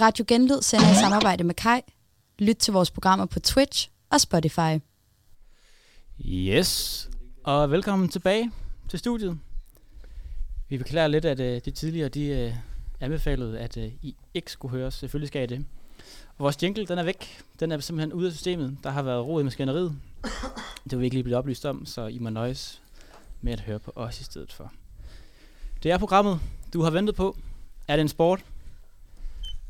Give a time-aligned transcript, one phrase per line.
[0.00, 1.80] Radio Genlyd sender i samarbejde med Kai.
[2.38, 4.78] Lyt til vores programmer på Twitch og Spotify.
[6.26, 7.10] Yes,
[7.44, 8.52] og velkommen tilbage
[8.88, 9.38] til studiet.
[10.68, 12.52] Vi beklager lidt, at det de tidligere de, øh,
[13.00, 14.94] anbefalede, at øh, I ikke skulle høre os.
[14.94, 15.64] Selvfølgelig skal I det.
[16.28, 17.42] Og vores jingle, den er væk.
[17.60, 18.76] Den er simpelthen ude af systemet.
[18.82, 19.96] Der har været ro i maskineriet.
[20.84, 22.82] Det vil vi ikke lige blive oplyst om, så I må nøjes
[23.40, 24.72] med at høre på os i stedet for.
[25.82, 26.40] Det er programmet,
[26.72, 27.36] du har ventet på.
[27.88, 28.44] Er det en sport?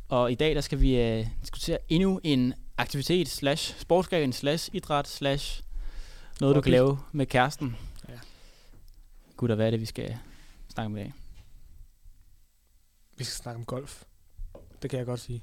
[0.08, 5.08] Og i dag der skal vi uh, diskutere endnu en aktivitet slash sportsgren slash idræt
[5.08, 5.62] slash
[6.40, 7.76] noget, du kan lave med kæresten.
[8.08, 8.18] Ja.
[9.36, 10.18] Gud, hvad er det, vi skal
[10.68, 11.12] snakke om i dag?
[13.16, 14.02] Vi skal snakke om golf.
[14.82, 15.42] Det kan jeg godt sige.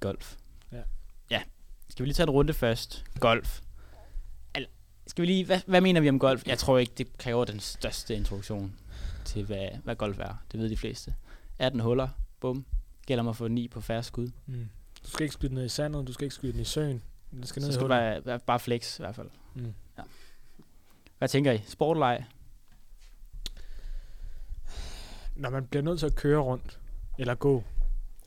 [0.00, 0.36] Golf.
[0.72, 0.82] Ja.
[1.30, 1.42] Ja.
[1.88, 3.04] Skal vi lige tage en runde først?
[3.20, 3.60] Golf.
[4.54, 4.68] Al-
[5.06, 6.46] skal vi lige, hvad, hvad mener vi om golf?
[6.46, 8.76] Jeg tror ikke, det kræver den største introduktion
[9.24, 10.34] til, hvad, hvad golf er.
[10.52, 11.14] Det ved de fleste.
[11.58, 12.08] 18 huller,
[12.40, 12.66] bum.
[13.06, 14.30] Gælder om at få 9 på færre skud.
[14.46, 14.68] Mm.
[15.04, 17.02] Du skal ikke skyde den ned i sandet, du skal ikke skyde den i søen.
[17.30, 19.28] Den skal Så ned i skal være, være bare flex i hvert fald.
[19.54, 19.74] Mm.
[21.18, 21.58] Hvad tænker I?
[21.66, 22.24] Sportleg?
[25.36, 26.78] Når man bliver nødt til at køre rundt,
[27.18, 27.64] eller gå,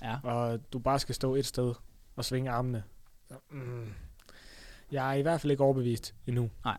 [0.01, 0.17] Ja.
[0.23, 1.73] og du bare skal stå et sted
[2.15, 2.83] og svinge armene.
[3.27, 3.85] Så, mm,
[4.91, 6.49] jeg er i hvert fald ikke overbevist endnu.
[6.65, 6.77] Ej,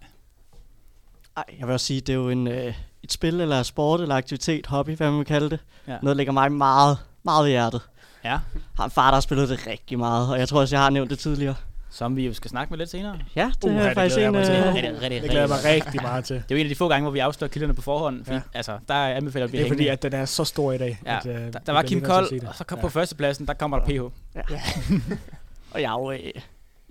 [1.59, 4.67] jeg vil også sige, det er jo en, øh, et spil, eller sport, eller aktivitet,
[4.67, 5.61] hobby, hvad man vil kalde det.
[5.87, 5.91] Ja.
[5.93, 7.81] Noget, der ligger mig meget, meget i hjertet.
[8.25, 8.39] Ja.
[8.77, 10.91] Har en far, der har spillet det rigtig meget, og jeg tror også, jeg har
[10.91, 11.55] nævnt det tidligere.
[11.91, 13.19] Som vi jo skal snakke med lidt senere.
[13.37, 14.35] Ja, det Uha, er faktisk en...
[14.35, 16.37] Det glæder jeg mig rigtig meget til.
[16.37, 18.25] Det er jo en af de få gange, hvor vi afslører kilderne på forhånd.
[18.25, 18.43] Fordi, Ja.
[18.55, 21.01] altså, der anbefaler vi Det er fordi, at den er så stor i dag.
[21.07, 22.83] Ja, at, øh, der, der var Kim Kold, og så kom Ja.
[22.83, 24.01] på førstepladsen, der kommer der PH.
[25.75, 26.19] og jeg, er jo, øh,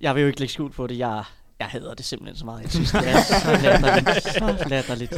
[0.02, 0.98] jeg vil jo ikke lægge skjult på det.
[0.98, 1.24] Jeg,
[1.60, 2.62] jeg hader det simpelthen så meget.
[2.62, 4.24] Jeg synes, det er så latterligt.
[4.34, 5.14] Så latterligt.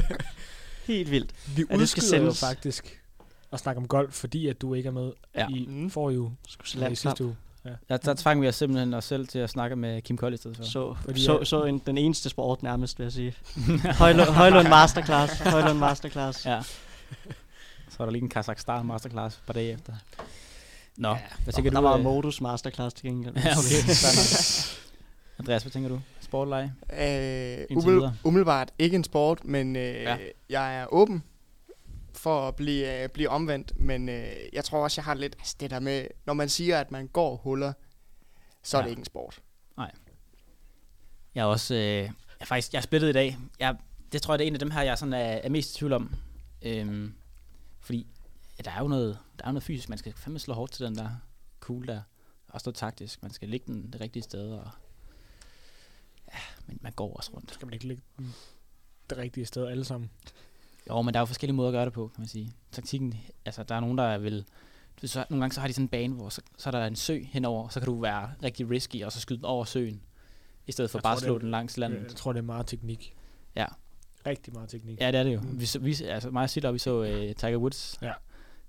[0.88, 1.32] Helt vildt.
[1.56, 3.00] Vi Ja, det skal udskyder jo faktisk
[3.52, 5.48] at snakke om golf, fordi at du ikke er med Ja.
[5.50, 5.90] i Mm.
[5.90, 7.36] forrige uge, Skulle se eller i sidste uge.
[7.90, 10.38] Der, der tvang vi os simpelthen os selv til at snakke med Kim Kold i
[10.38, 10.64] stedet for.
[10.64, 13.34] Så, Fordi så, så en, den eneste sport nærmest, vil jeg sige.
[14.00, 15.40] Højlund, Højlund Masterclass.
[15.40, 16.46] Højlund Masterclass.
[16.46, 16.62] Ja.
[17.90, 19.94] Så var der lige en Kazakhstan masterclass et par dage efter.
[20.98, 21.18] Nå, Ja.
[21.44, 21.88] hvad tænker der du?
[21.88, 23.36] var øh, modus Masterclass til gengæld.
[23.36, 23.82] Ja, okay.
[25.40, 26.00] Andreas, hvad tænker du?
[26.22, 26.72] Sportleg?
[26.94, 30.12] Øh, Indtil umiddelbart, ikke en sport, men øh, Ja.
[30.12, 30.18] ja.
[30.50, 31.24] jeg er åben
[32.28, 33.80] for at blive, øh, blive omvendt.
[33.80, 36.80] Men øh, jeg tror også, jeg har lidt altså det der med, når man siger,
[36.80, 37.74] at man går huller,
[38.64, 38.82] så ja.
[38.82, 39.42] er det ikke en sport.
[41.36, 41.76] Jeg er også...
[41.76, 43.38] Øh, jeg er faktisk jeg er splittet i dag.
[43.60, 43.76] Jeg,
[44.12, 45.74] det tror jeg, det er en af dem her, jeg sådan er, er mest i
[45.78, 46.16] tvivl om.
[46.62, 47.14] Øhm,
[47.80, 48.08] fordi
[48.58, 49.90] ja, der er jo noget, der er jo noget fysisk.
[49.90, 51.10] Man skal fandme slå hårdt til den der
[51.60, 52.02] kugle der.
[52.48, 53.24] Også noget taktisk.
[53.24, 54.52] Man skal ligge den det rigtige sted.
[54.52, 54.70] Og,
[56.34, 57.54] ja, men man går også rundt.
[57.54, 58.36] Skal man ikke ligge den
[59.10, 60.10] det rigtige sted alle sammen?
[60.90, 62.52] Jo, men der er jo forskellige måder at gøre det på, kan man sige.
[62.72, 63.14] Taktikken,
[63.46, 64.46] altså der er nogen, der vil...
[65.04, 66.96] Så, nogle gange så har de sådan en bane, hvor så, så er der en
[66.96, 70.02] sø henover, så kan du være rigtig risky, og så skyde over søen,
[70.68, 72.04] i stedet for Jeg bare at slå det- den langs landet.
[72.08, 73.14] Jeg tror, det er meget teknik.
[73.56, 73.66] Ja.
[74.26, 75.02] Rigtig meget teknik.
[75.02, 75.40] Ja, det er det jo.
[75.42, 75.60] Mm.
[75.60, 77.98] Vi, vi, altså mig og Sitter, vi så uh, Tiger Woods.
[78.02, 78.12] Ja.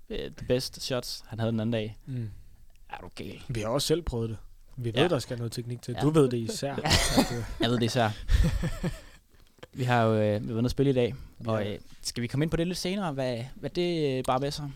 [0.09, 1.97] Uh, the best shots, han havde den anden dag.
[2.05, 2.29] Mm.
[2.89, 3.41] Er du gal?
[3.47, 4.37] Vi har også selv prøvet det.
[4.77, 5.07] Vi ved, Ja.
[5.07, 5.93] der skal noget teknik til.
[5.97, 6.01] Ja.
[6.01, 6.73] Du ved det især.
[6.73, 6.79] Øh,
[7.61, 8.09] Jeg ved det især.
[9.73, 11.15] vi har jo vi har været at spille i dag,
[11.47, 11.73] og Ja.
[11.73, 14.51] uh, skal vi komme ind på det lidt senere, hvad, hvad det uh, bare med
[14.51, 14.71] sig?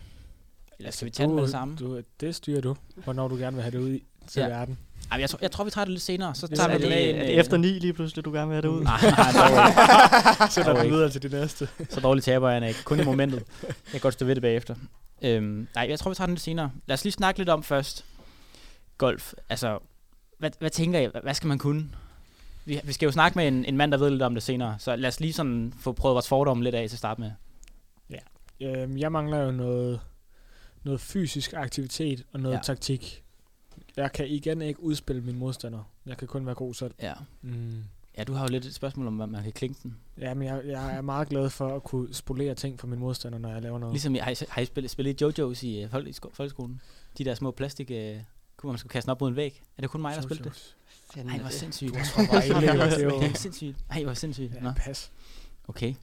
[0.78, 1.76] Eller skal vi tage det med det samme?
[1.76, 4.48] Du, det styrer du, hvornår du gerne vil have det ud i, til Ja.
[4.48, 4.78] verden.
[5.12, 6.92] Ej, jeg, tror, jeg tror, vi tager det lidt senere, så tager er vi det
[6.92, 8.82] det, det øh, efter ni lige pludselig, du gerne vil have det ud?
[8.84, 10.94] Nej, nej, dog, vi ikke.
[10.96, 11.68] videre til det næste.
[11.90, 12.84] så dårligt taber jeg ikke.
[12.84, 13.42] Kun i momentet.
[13.62, 14.74] Jeg kan godt stå ved det bagefter.
[15.22, 16.70] Øhm, nej, jeg tror, vi tager den lidt senere.
[16.86, 18.04] Lad os lige snakke lidt om først.
[18.98, 19.32] Golf.
[19.48, 19.78] Altså,
[20.38, 21.10] hvad, hvad tænker jeg?
[21.22, 21.90] Hvad skal man kunne?
[22.64, 24.78] Vi, vi skal jo snakke med en, en mand, der ved lidt om det senere.
[24.78, 27.30] Så lad os lige sådan få prøvet vores fordomme lidt af til at starte med.
[28.60, 30.00] Øhm, jeg mangler jo noget,
[30.84, 32.58] noget fysisk aktivitet og noget Ja.
[32.58, 32.62] ja.
[32.62, 33.22] taktik.
[33.96, 35.90] Jeg kan igen ikke udspille min modstander.
[36.06, 36.94] Jeg kan kun være god selv.
[37.02, 37.12] Ja.
[37.42, 37.84] Mm.
[38.18, 39.96] Ja, du har jo lidt et spørgsmål om, om man kan klinke den.
[40.18, 43.38] Ja, men jeg, jeg er meget glad for at kunne spolere ting for min modstander,
[43.38, 43.92] når jeg laver noget.
[43.92, 46.80] Ligesom, har I, har I spillet, spillet Jojo's i øh, folk, i sko- folkeskolen?
[47.18, 47.90] De der små plastik...
[47.90, 48.16] Øh,
[48.56, 49.62] kunne man skulle kaste den op mod en væg.
[49.76, 50.74] Er det kun mig, der spillede det?
[51.16, 51.22] Jojo's.
[51.22, 51.94] Nej, hvor sindssygt.
[51.94, 52.68] Du tror bare ikke, det
[53.00, 53.20] er jo...
[53.20, 53.76] Det er sindssygt.
[53.90, 54.62] Ej, hvor sindssygt.
[54.62, 54.68] Nå.
[54.68, 55.10] Ja, pas.
[55.68, 55.86] Okay.
[55.88, 55.94] Ja,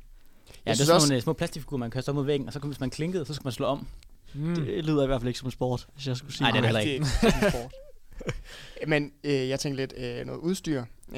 [0.65, 2.53] Jeg det er sådan også- nogle øh, små plastikfigurer, man kaster op mod væggen, og
[2.53, 3.88] så kan, hvis man klinkede, så skulle man slå om.
[4.33, 4.56] Mm.
[4.56, 6.57] Det lyder i hvert fald ikke som en sport, hvis jeg skulle sige Nej, det
[6.57, 7.06] er det heller ikke.
[7.06, 7.71] Det er ikke en sport.
[8.88, 10.83] Men øh, jeg tænker lidt øh, noget udstyr.
[11.15, 11.18] Øh,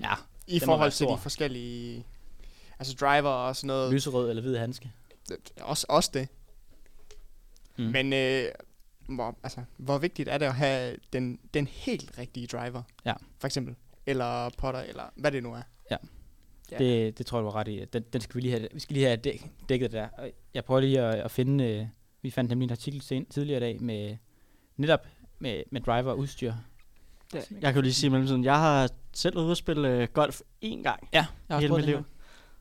[0.00, 0.14] Ja,
[0.46, 2.04] I forhold til de forskellige...
[2.78, 3.92] Altså driver og sådan noget.
[3.92, 4.90] lyserød eller hvid handske.
[5.60, 6.28] Også, også det.
[7.78, 7.84] Mm.
[7.84, 8.44] Men øh,
[9.08, 12.82] hvor, altså, hvor vigtigt er det at have den, den helt rigtige driver?
[13.04, 13.14] Ja.
[13.38, 13.74] For eksempel.
[14.06, 15.62] Eller potter, eller hvad det nu er.
[15.90, 15.96] Ja.
[16.78, 17.84] Det, det tror jeg, du var ret i.
[17.92, 20.08] Den, den skal vi lige have, vi skal lige have dæk, dækket der.
[20.54, 21.86] Jeg prøver lige at, at finde, øh,
[22.22, 24.16] vi fandt nemlig en artikel sen, tidligere i dag med
[24.76, 25.06] netop
[25.38, 26.52] med, med driver og udstyr.
[27.34, 30.08] Ja, jeg kan jo lige sige mellemtiden, jeg har selv været ude at spille øh,
[30.12, 32.04] golf én gang Ja, jeg har hele mit det liv.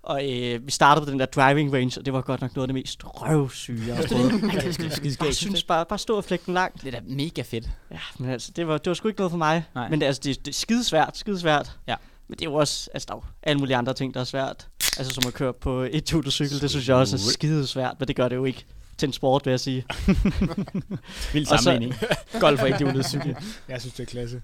[0.03, 2.63] Og øh, vi startede på den der driving range, og det var godt nok noget
[2.63, 4.31] af det mest røvsyge, jeg har prøvet.
[4.43, 6.81] Ej, det er skide, skide Jeg synes bare, bare stå og flække den langt.
[6.83, 7.69] Det er da mega fedt.
[7.91, 9.63] Ja, men altså, det var, det var sgu ikke noget for mig.
[9.75, 9.89] Nej.
[9.89, 11.71] Men det, altså, det, det er skidesvært, skidesvært.
[11.87, 11.95] Ja.
[12.27, 14.23] Men det er jo også, altså der er jo alle mulige andre ting, der er
[14.23, 14.67] svært.
[14.97, 18.15] Altså som at køre på et cykel, det synes jeg også er skidesvært, men det
[18.15, 18.65] gør det jo ikke
[18.97, 19.85] til en sport, vil jeg sige.
[21.33, 21.99] Vild Og så- sammenligning.
[22.39, 23.35] Golf og ikke cykel.
[23.69, 24.41] Jeg synes, det er klasse.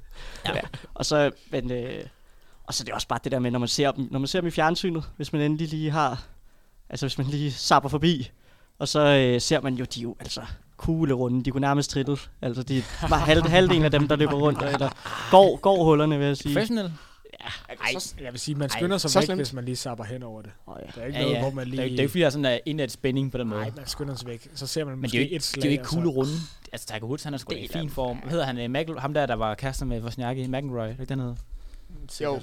[0.93, 2.03] Og så, men, øh,
[2.63, 4.27] og så er det også bare det der med, når man ser dem, når man
[4.27, 6.23] ser dem i fjernsynet, hvis man endelig lige har,
[6.89, 8.31] altså hvis man lige sapper forbi,
[8.79, 10.41] og så øh, ser man jo, de jo altså
[10.77, 12.17] kugle runde, de kunne nærmest trittle.
[12.41, 14.89] Altså de var halv, halvdelen af dem, der løber rundt, eller
[15.31, 16.53] går, går hullerne, vil jeg sige.
[16.53, 16.91] Professionel.
[17.69, 19.39] Ej, jeg vil sige, man Ej, skynder sig så væk, slemt.
[19.39, 20.51] hvis man lige sapper hen over det.
[20.67, 20.91] Oh, ja.
[20.95, 21.41] Der er ikke Ja, noget, ja.
[21.41, 21.83] hvor man Det lige...
[21.83, 23.61] er, det er ikke fordi, der er sådan en indad spænding på den måde.
[23.61, 24.47] Nej, man skynder sig væk.
[24.55, 25.61] Så ser man Men måske det er jo et slag.
[25.61, 26.31] det er jo ikke kugle runde.
[26.73, 28.17] Altså, Tiger Woods, han er sgu i fin form.
[28.17, 28.57] Hvad hedder han?
[28.75, 30.87] øh, Mac- ham der, der var kærester med Wozniacki, McEnroy.
[30.87, 31.37] Det ikke den
[32.11, 32.27] hed?
[32.27, 32.39] Jo,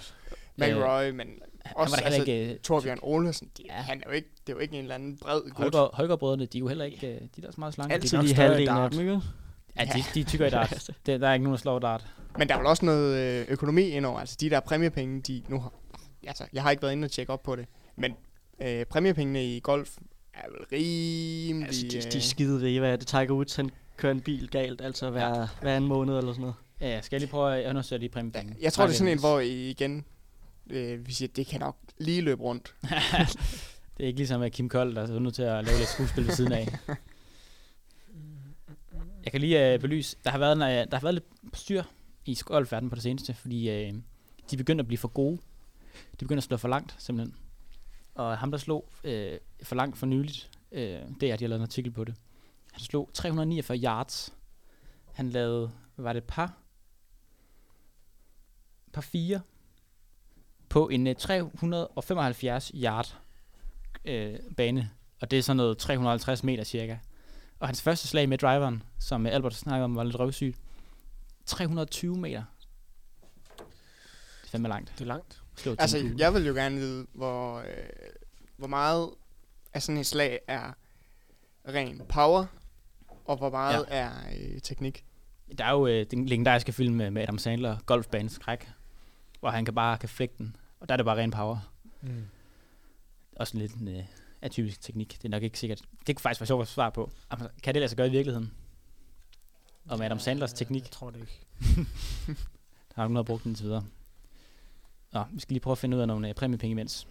[0.56, 1.26] McElroy, men
[1.64, 2.52] Han også var da heller altså, ikke...
[2.54, 3.74] øh, Torbjørn Olesen, de, Ja.
[3.76, 3.80] ja.
[3.82, 5.52] han er jo ikke, det er jo ikke en eller anden bred gut.
[5.56, 7.06] Højgaard, Højgaard-brødrene, de er jo heller ikke...
[7.14, 7.94] øh, De er også meget slanke.
[7.94, 9.20] Altid nok lige større i halvdelen af dem, ikke?
[9.78, 10.90] Ja, de, de er tykker i dart.
[11.06, 12.06] Det, der er ikke nogen, der slår dart.
[12.38, 14.20] Men der er vel også noget øh, økonomi indover.
[14.20, 15.72] Altså de der præmiepenge, de nu har...
[16.26, 17.66] Altså, jeg har ikke været inde og tjekke op på det.
[17.96, 18.14] Men
[18.62, 19.96] øh, præmiepengene i golf
[20.34, 21.66] er vel rimelig...
[21.66, 22.80] Altså, de, de er øh, skide rige.
[22.80, 23.06] Hvad er det?
[23.06, 26.54] Tiger Woods, han kører en bil galt, altså hver, hver anden måned eller sådan noget.
[26.80, 28.56] Ja, ja, skal jeg lige prøve at undersøge lige ja, præmiepenge?
[28.60, 30.04] jeg tror, det er sådan en, hvor I igen...
[30.70, 32.74] Øh, vi siger, det kan nok lige løbe rundt.
[33.96, 36.26] det er ikke ligesom med Kim Kold, der er nødt til at lave lidt skuespil
[36.26, 36.68] ved siden af.
[39.24, 41.82] Jeg kan lige øh, belyse, der har været, en, øh, der har været lidt styr
[42.24, 43.94] i golfverdenen på det seneste, fordi øh,
[44.50, 45.38] de begynder at blive for gode.
[46.12, 47.36] De begynder at slå for langt, simpelthen.
[48.14, 51.60] Og ham, der slog øh, for langt for nyligt, øh, det er, de har lavet
[51.60, 52.14] en artikel på det.
[52.72, 54.34] Han slog 349 yards.
[55.12, 56.59] Han lavede, hvad var det, par?
[58.92, 59.40] Par 4
[60.68, 63.16] på en øh, 375 yard
[64.04, 64.90] øh, bane.
[65.20, 66.96] Og det er sådan noget 350 meter cirka.
[67.58, 70.58] Og hans første slag med driveren, som øh, Albert snakkede om, var lidt røvsygt.
[71.46, 72.42] 320 meter.
[73.58, 74.92] Det er fandme langt.
[74.94, 75.42] Det er langt.
[75.56, 76.14] Slå Altså, kugle.
[76.18, 77.64] jeg vil jo gerne vide, hvor, øh,
[78.56, 79.10] hvor meget
[79.74, 80.72] af sådan et slag er
[81.68, 82.46] ren power,
[83.24, 83.96] og hvor meget ja.
[83.96, 85.04] er øh, teknik.
[85.58, 88.68] Der er jo øh, den legendariske film med, med Adam Sandler, Golfbanens skræk,
[89.40, 90.56] hvor han kan bare kan flække den.
[90.80, 91.72] Og der er det bare ren power.
[92.00, 92.26] Mm.
[93.36, 94.04] Også lidt en øh,
[94.42, 95.12] atypisk teknik.
[95.12, 95.82] Det er nok ikke sikkert.
[96.06, 97.10] Det kunne faktisk være sjovt at svare på.
[97.62, 98.52] Kan det lade sig gøre i virkeligheden?
[99.88, 100.82] Og med Adam Sandlers teknik.
[100.82, 101.46] Jeg tror det ikke.
[102.94, 103.84] Der har der har brugt den til videre.
[105.12, 107.06] Nå, vi skal lige prøve at finde ud af nogle øh, præmiepenge imens.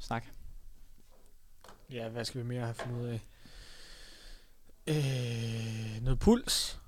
[0.00, 0.24] Snak.
[1.90, 3.20] Ja, hvad skal vi mere have fundet ud af?
[4.86, 6.81] Øh, noget puls.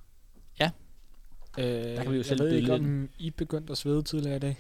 [1.59, 3.79] Øh, Der kan vi jo jeg selv ved byde ikke, lidt om I begyndte at
[3.79, 4.57] svede tidligere i dag.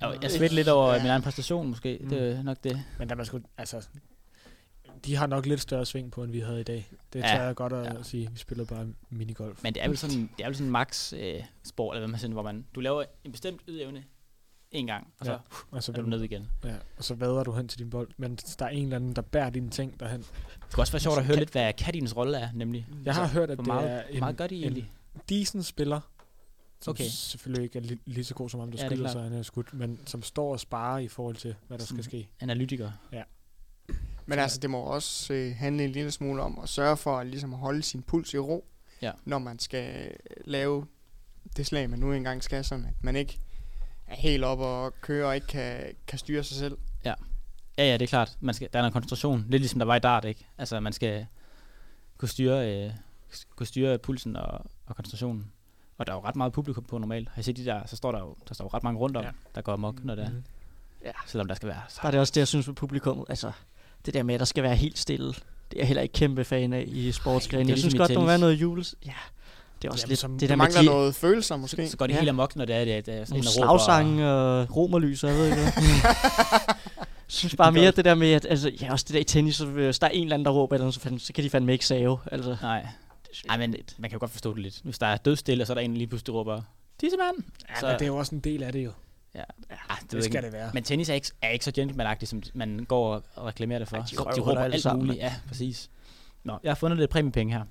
[0.00, 0.98] Jeg, jeg svedte lidt over Ja.
[1.02, 1.98] min egen præstation, måske.
[2.02, 2.08] Mm.
[2.08, 2.82] Det er nok det.
[2.98, 3.86] Men der man skulle, altså,
[5.04, 6.88] de har nok lidt større sving på, end vi havde i dag.
[7.12, 7.26] Det Ja.
[7.36, 8.02] tør jeg godt at Ja.
[8.02, 8.28] sige.
[8.32, 9.62] Vi spillede bare minigolf.
[9.62, 12.10] Men det er vel sådan, det er vel sådan en max øh, sport, eller hvad
[12.10, 14.04] man siger, hvor man, du laver en bestemt ydeevne
[14.70, 15.38] en gang, og så Ja.
[15.70, 16.48] og, så er du ned igen.
[16.64, 18.08] ja, og så vader du hen til din bold.
[18.16, 20.20] Men der er en eller anden, der bærer dine ting derhen.
[20.20, 22.86] Det kunne også være sjovt at høre lidt, hvad Kattins rolle er, nemlig.
[23.04, 24.90] Jeg har hørt, at det meget, er hvor meget en, gør de en egentlig?
[25.28, 26.00] Decent spiller,
[26.80, 27.04] som Okay.
[27.04, 29.22] selvfølgelig ikke er li- lige så god som ham, der Ja, ja, er skyder sig,
[29.22, 32.28] han er skudt, men som står og sparer i forhold til, hvad der skal ske.
[32.40, 32.90] Analytiker.
[34.26, 37.26] Men altså, det må også øh, handle en lille smule om at sørge for at
[37.26, 38.64] ligesom holde sin puls i ro,
[39.02, 39.12] Ja.
[39.24, 40.10] når man skal øh,
[40.44, 40.86] lave
[41.56, 43.38] det slag, man nu engang skal, sådan at man ikke
[44.06, 46.78] er helt op og kører og ikke kan, kan styre sig selv.
[47.04, 47.14] Ja,
[47.78, 48.36] ja, det er klart.
[48.40, 49.46] Man skal, der er noget koncentration.
[49.48, 50.46] Lidt ligesom der var i dart, ikke?
[50.58, 51.26] Altså, man skal
[52.18, 52.90] kunne styre, øh,
[53.56, 55.46] kunne styre pulsen og, og koncentrationen.
[55.98, 57.28] Og der er jo ret meget publikum på normalt.
[57.32, 59.16] Har I set de der, så står der jo, der står jo ret mange rundt
[59.16, 59.28] om, ja.
[59.28, 59.34] Ja.
[59.54, 60.30] der går amok, når det er.
[60.30, 60.42] Mhm.
[61.26, 63.26] Selvom der skal være Der er det også det, jeg synes med publikummet.
[63.28, 63.52] Altså,
[64.06, 65.26] det der med, at der skal være helt stille.
[65.28, 65.36] Det
[65.72, 67.68] er jeg heller ikke kæmpe fan af i sportsgrenen.
[67.68, 68.94] Jeg synes godt, der må være noget jules.
[69.06, 69.12] Ja,
[69.82, 71.88] det er også Jamen, lidt som- det der der med mangler de, noget følelser måske.
[71.88, 72.18] Så går det Ja.
[72.18, 75.30] helt amok, når det er, det, er- det er sådan nogle slagsange og romerlys, og
[75.30, 75.62] jeg ved ikke
[77.28, 79.66] synes bare mere det der med, at altså, ja, også det der i tennis, så
[79.66, 81.50] hvis der er en eller anden, der råber, eller noget, så, fandme, så kan de
[81.50, 82.18] fandme ikke save.
[82.32, 82.86] Altså, Nej,
[83.46, 84.80] Nej, jeg men man kan jo godt forstå det lidt.
[84.84, 86.62] Hvis der er dødstille, og så er der en, lige pludselig råber,
[86.98, 87.36] tissemand!
[87.70, 88.92] Ja, Så- men det er jo også en del af det jo.
[89.34, 90.46] Ja, ah, det, Det, ved jeg skal ikke.
[90.46, 90.70] det være.
[90.74, 93.96] Men tennis er ikke, er ikke så gentlemanagtigt, som man går og- reklamerer det for.
[93.96, 95.22] Ej, de de, røver de råber alle alt sammen, muligt.
[95.22, 95.90] Ja, præcis.
[96.44, 97.64] Nå, jeg har fundet lidt præmiepenge her.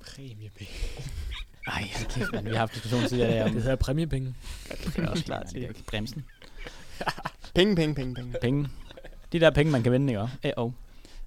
[0.00, 0.72] Præmiepenge.
[1.66, 2.44] Ej, hold kæft, man.
[2.44, 3.52] Vi har haft diskussion tidligere der om...
[3.52, 4.34] Det hedder præmiepenge.
[4.68, 5.44] det er også klart.
[5.44, 6.24] Nej, det er ikke bremsen.
[7.54, 8.34] Penge, penge, penge, penge.
[8.40, 8.68] Penge.
[9.32, 10.20] De der penge, man kan vinde, ikke?
[10.20, 10.34] også?
[10.44, 10.72] Øh, oh.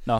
[0.05, 0.19] Nå.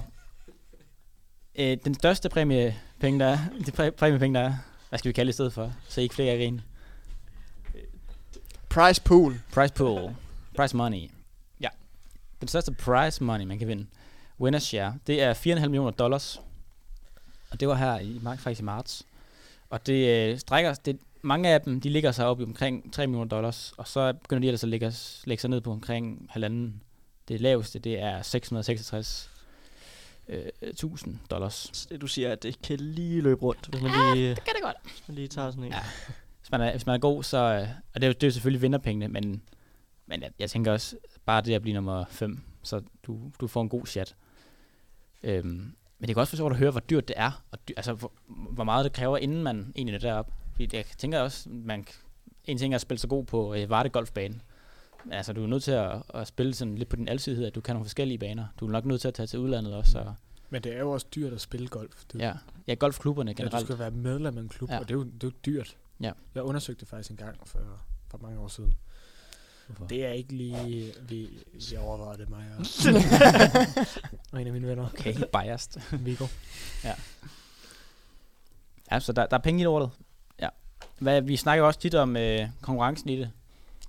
[1.59, 3.37] Øh, den største præmie penge, der er.
[3.65, 4.53] De præ- præmiepenge, der er.
[4.89, 5.73] Hvad skal vi kalde det i stedet for?
[5.87, 6.63] Så I ikke flere grine.
[8.69, 9.41] Price pool.
[9.53, 10.15] Prize pool.
[10.55, 11.11] Prize money.
[11.61, 11.69] Ja.
[12.39, 13.85] Den største prize money, man kan vinde.
[14.41, 14.97] Winner's share.
[15.07, 16.41] Det er 4,5 millioner dollars.
[17.51, 19.03] Og det var her i, faktisk i marts.
[19.69, 23.07] Og det øh, strækker, det, mange af dem, de ligger sig op i omkring 3
[23.07, 23.73] millioner dollars.
[23.77, 24.93] Og så begynder de ellers at lægge,
[25.25, 26.81] lægge sig ned på omkring halvanden.
[27.27, 29.29] Det laveste, det er 666
[30.29, 31.69] øh, 1000 dollars.
[31.73, 34.53] Så det du siger, at det kan lige løbe rundt, hvis man lige, Det kan
[34.55, 34.75] det godt.
[34.83, 35.71] hvis man lige tager sådan en.
[35.71, 35.79] Ja.
[36.39, 37.37] Hvis man er, hvis man er god, så...
[37.37, 39.41] øh, Og det er, jo, det er jo selvfølgelig vinderpengene, men,
[40.05, 40.95] men jeg, jeg tænker også,
[41.25, 44.15] bare det at blive nummer 5, så du, du får en god chat.
[45.23, 45.45] Øhm,
[45.99, 47.93] men det kan også være sjovt at høre, hvor dyrt det er, og dy, altså
[47.93, 50.31] hvor, hvor meget det kræver, inden man egentlig er deroppe.
[50.51, 51.87] Fordi jeg tænker også, man,
[52.45, 54.39] en ting er at spille så god på øh, Varde Golfbane.
[55.11, 57.61] Altså, du er nødt til at, at spille sådan lidt på din alsidighed, at du
[57.61, 58.45] kan nogle forskellige baner.
[58.59, 59.99] Du er nok nødt til at tage til udlandet også.
[59.99, 60.15] Og,
[60.49, 62.03] Men det er jo også dyrt at spille golf.
[62.13, 62.33] Det, ja.
[62.67, 63.65] ja, golfklubberne ja, du generelt.
[63.67, 64.73] skal være medlem af en klub, Ja.
[64.75, 64.79] ja.
[64.79, 65.77] og det er, jo, det er jo dyrt.
[66.01, 66.11] Ja.
[66.35, 67.59] Jeg undersøgte det faktisk en gang for,
[68.07, 68.75] for mange år siden.
[69.67, 69.85] Hvorfor?
[69.85, 70.93] Det er ikke lige...
[71.01, 72.65] Vi, vi overvejer det, mig og,
[74.31, 75.81] og en af mine venner, Okay, biased.
[76.05, 76.25] Viggo.
[78.91, 79.89] Ja, så der, der er penge i lortet.
[80.41, 80.49] Ja.
[80.99, 83.31] Hvad, vi snakker jo også tit om øh, konkurrencen i det.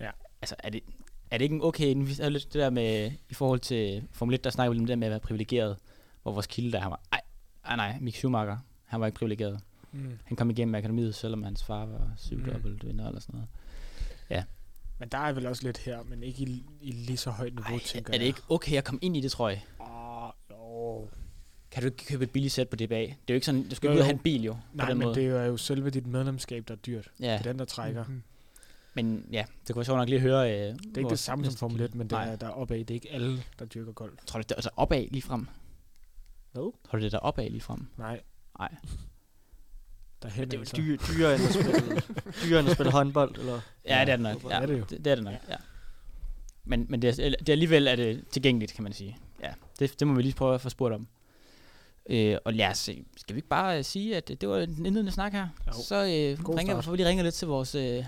[0.01, 0.11] Ja.
[0.43, 0.81] Altså, er det,
[1.31, 1.95] er det ikke en okay...
[1.97, 3.13] Vi havde lidt det der med...
[3.31, 5.21] I forhold til Formel 1, der snakker vi lidt om det der med at være
[5.21, 5.77] privilegeret.
[6.23, 7.01] Hvor vores kilde der, han var...
[7.13, 7.21] Ej,
[7.65, 8.57] ej nej, Mick Schumacher.
[8.85, 9.61] Han var ikke privilegeret.
[9.93, 10.19] Mm.
[10.25, 13.49] Han kom igennem akademiet, selvom hans far var syvdobbelt vinder eller sådan noget.
[14.99, 17.75] Men der er vel også lidt her, men ikke i, i lige så højt niveau,
[17.75, 19.63] Ej, tænker er det ikke okay at komme ind i det, tror jeg?
[19.81, 21.09] Åh, jo.
[21.71, 22.85] Kan du ikke købe et billigt sæt på DBA?
[23.01, 23.69] Det er jo ikke sådan...
[23.69, 24.05] Du skal Jo, ikke ud og jo.
[24.05, 24.57] have en bil, jo.
[24.75, 25.15] Nej, på den men måde.
[25.15, 27.09] det er jo selve dit medlemskab, der er dyrt.
[27.21, 28.05] Ja, Det er den, der trækker.
[28.05, 28.23] Mhm.
[28.95, 30.51] Men ja, det kunne være sjovt nok lige at høre...
[30.53, 32.79] Øh, Det er ikke det samme som Formel 1, men det er der er opad.
[32.79, 34.25] Det er ikke alle, der dyrker golf.
[34.27, 35.47] Tror du, det er altså opad lige frem?
[36.53, 36.63] Hvad?
[36.63, 37.87] Tror du, det er der opad lige frem?
[37.97, 38.21] Nej.
[38.59, 38.75] Nej.
[40.23, 40.77] Der er det er jo altså.
[40.77, 42.03] dyre, dyrere end at spille,
[42.45, 43.61] dyrere end at spille håndbold, eller?
[43.85, 44.45] Ja, det er det nok.
[44.51, 44.85] Ja, er det jo?
[44.91, 45.57] Det, det er det nok, ja.
[46.65, 49.17] Men, men det, er, det er alligevel er det tilgængeligt, kan man sige.
[49.43, 51.09] Ja, det, det må vi lige prøve at få spurgt om.
[52.11, 52.79] Øh, og lad os,
[53.17, 55.49] skal vi ikke bare øh, sige, at det var en indledende snak her?
[55.67, 55.73] Jo.
[55.73, 56.85] Så øh, God ringer, start.
[56.85, 58.05] får vi lige ringet lidt til vores, øh,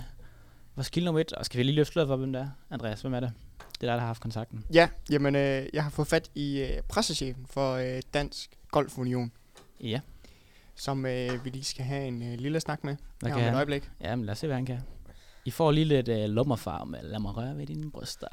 [0.77, 2.49] vores kilde nummer et, og skal vi lige løfte for, hvem det er?
[2.71, 3.33] Andreas, hvem er det?
[3.59, 4.65] Det er dig, der har haft kontakten.
[4.75, 9.33] Ja, jamen, øh, jeg har fået fat i øh, pressechefen for øh, Dansk Golfunion,
[9.81, 10.01] Ja,
[10.77, 13.55] som øh, vi lige skal have en øh, lille snak med hvad her om et
[13.55, 13.91] øjeblik.
[14.01, 14.79] Ja, men lad os se, hvad han kan.
[15.45, 16.95] I får lige lidt øh, lommerfarm.
[17.03, 18.29] Lad mig røre ved dine bryster.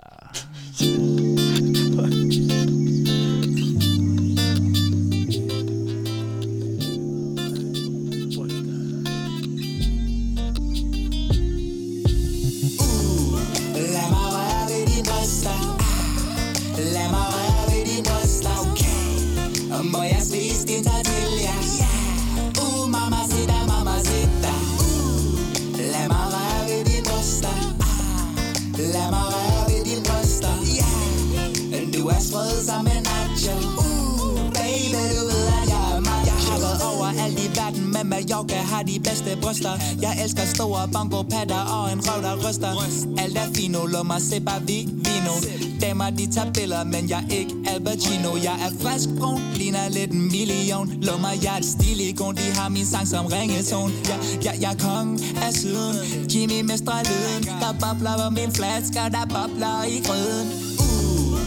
[38.04, 39.76] Med Mallorca har de bedste bryster.
[40.02, 42.72] Jeg elsker store bongo-patter og en røv, der ryster.
[43.18, 45.34] Alt er fino, lad mig se bare vi, vino.
[45.82, 48.32] Damer, de tager billeder, men jeg er ikke Al Pacino.
[48.48, 50.88] Jeg er frisk brun, ligner lidt en million.
[51.02, 53.94] Lad mig, jeg er et stilikon De har min sang som ringetone.
[54.10, 55.96] Jeg, jeg, jeg er kongen af syden.
[56.32, 57.44] Jimmy mestrer lyden.
[57.62, 60.48] Der bobler på min flasker Der bobler i gryden.
[60.80, 61.40] Uh,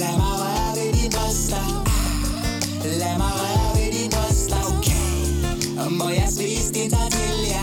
[0.00, 1.64] Lad mig røre ved dine bryster.
[1.86, 3.45] Ah, lad mig
[5.86, 7.62] og må jeg spise din tortilla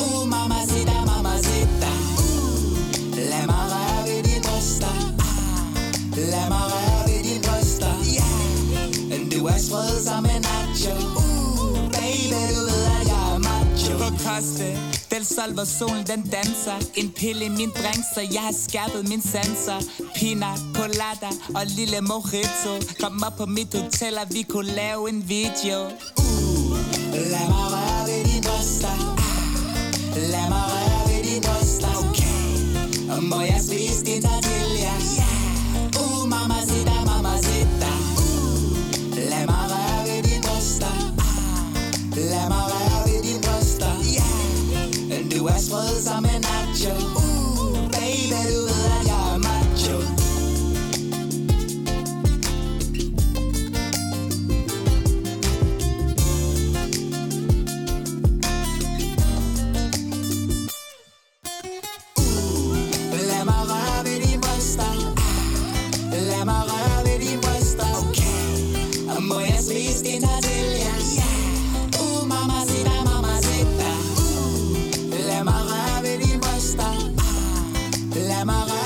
[0.00, 4.94] Uh, mamacita, mamacita Uh, Lad mig røre ved dine bryster.
[5.18, 6.16] Ah.
[6.32, 7.94] Lad mig røre ved dine bryster.
[9.32, 10.94] Du er sprød som en nacho.
[11.22, 13.92] Uh, Baby, du ved at jeg er macho.
[13.98, 14.68] På koste.
[15.10, 16.78] Del Sol, hvor solen den danser.
[16.96, 19.80] En pille i min drink, så jeg har skærpet min sanser.
[20.16, 22.72] Pina colada og lille mojito.
[23.00, 25.78] Kom op på mit hotel, og vi kunne lave en video.
[26.20, 26.27] Uh,
[27.18, 28.92] La mig røre ved dine La
[30.32, 32.42] Lad mig røre ved dine bryster Okay
[33.16, 33.40] Og må
[36.00, 37.92] Uh, mamacita, mamacita.
[38.22, 40.94] Uh, Lad mig røre ved dine bryster
[42.30, 43.92] Lad mig røre ved dine bryster
[45.38, 47.17] Du er sprød
[78.38, 78.77] Am I?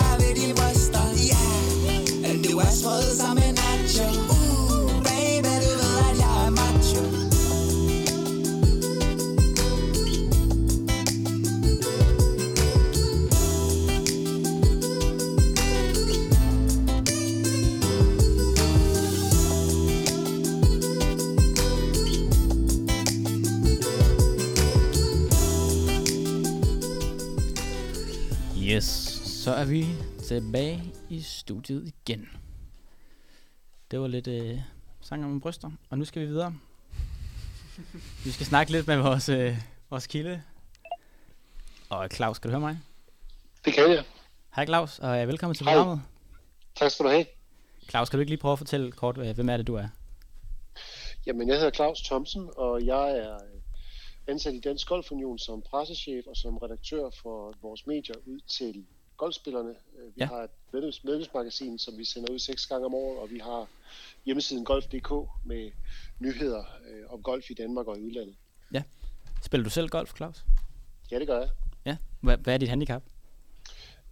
[29.63, 29.87] Er vi
[30.23, 32.29] tilbage i studiet igen.
[33.91, 34.59] Det var lidt øh,
[35.01, 36.55] sang om bryster, og nu skal vi videre.
[38.25, 39.57] Vi skal snakke lidt med vores, øh,
[39.91, 40.43] vores kilde.
[41.89, 42.79] Og Claus, skal du høre mig?
[43.65, 44.05] Det kan jeg.
[44.57, 45.75] Hej Claus, og øh, velkommen til Hej.
[45.75, 46.05] programmet.
[46.77, 47.27] Tak skal du have.
[47.89, 49.89] Claus, kan du ikke lige prøve at fortælle kort, øh, hvem er det, du er?
[51.27, 53.61] Jamen, jeg hedder Claus Thomsen, og jeg er øh,
[54.27, 58.87] ansat i Dansk Golfunion som pressechef og som redaktør for vores medier ud til
[59.23, 59.71] golfspillerne.
[59.99, 60.27] Øh, Vi Ja.
[60.27, 63.67] har et medlems- medlemsmagasin, som vi sender ud seks gange om året, og vi har
[64.25, 65.11] hjemmesiden golf.dk
[65.45, 65.71] med
[66.19, 68.37] nyheder øh, om golf i Danmark og i udlandet.
[69.43, 70.45] Spiller du selv golf, Claus?
[71.11, 71.51] Ja, det gør jeg.
[71.85, 71.97] Ja.
[72.21, 73.03] Hvad, hvad er dit handicap?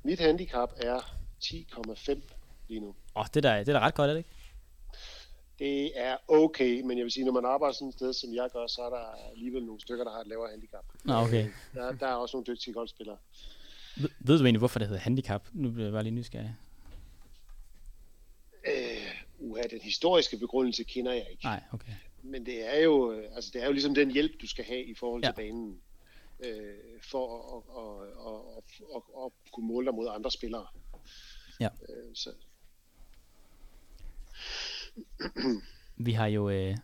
[0.02, 1.00] Mit handicap er
[1.44, 2.20] 10,5
[2.68, 2.86] lige nu.
[2.88, 4.30] Åh, oh, det, er da- det er da ret godt, er det ikke?
[5.58, 8.48] Det er okay, men jeg vil sige, når man arbejder sådan et sted, som jeg
[8.52, 10.84] gør, så er der alligevel nogle stykker, der har et lavere handicap.
[11.04, 11.44] Nå, okay.
[11.46, 13.16] Øh, Der, der er også nogle dygtige golfspillere.
[13.96, 15.48] Ved, ved du egentlig, hvorfor det hedder handicap?
[15.52, 16.54] Nu bliver jeg bare lige nysgerrig.
[18.66, 21.44] Øh, uha, den historiske begrundelse kender jeg ikke.
[21.44, 21.92] Nej, okay.
[22.22, 24.84] Men det er jo, øh, altså det er jo ligesom den hjælp, du skal have
[24.84, 25.28] i forhold Ja.
[25.28, 25.80] til banen,
[26.44, 26.74] øh,
[27.10, 28.64] for at, at, at,
[28.96, 30.66] at, at, at kunne måle dig mod andre spillere.
[31.60, 31.68] Ja.
[31.88, 32.30] Øh, så,
[35.96, 36.76] Vi har jo øh,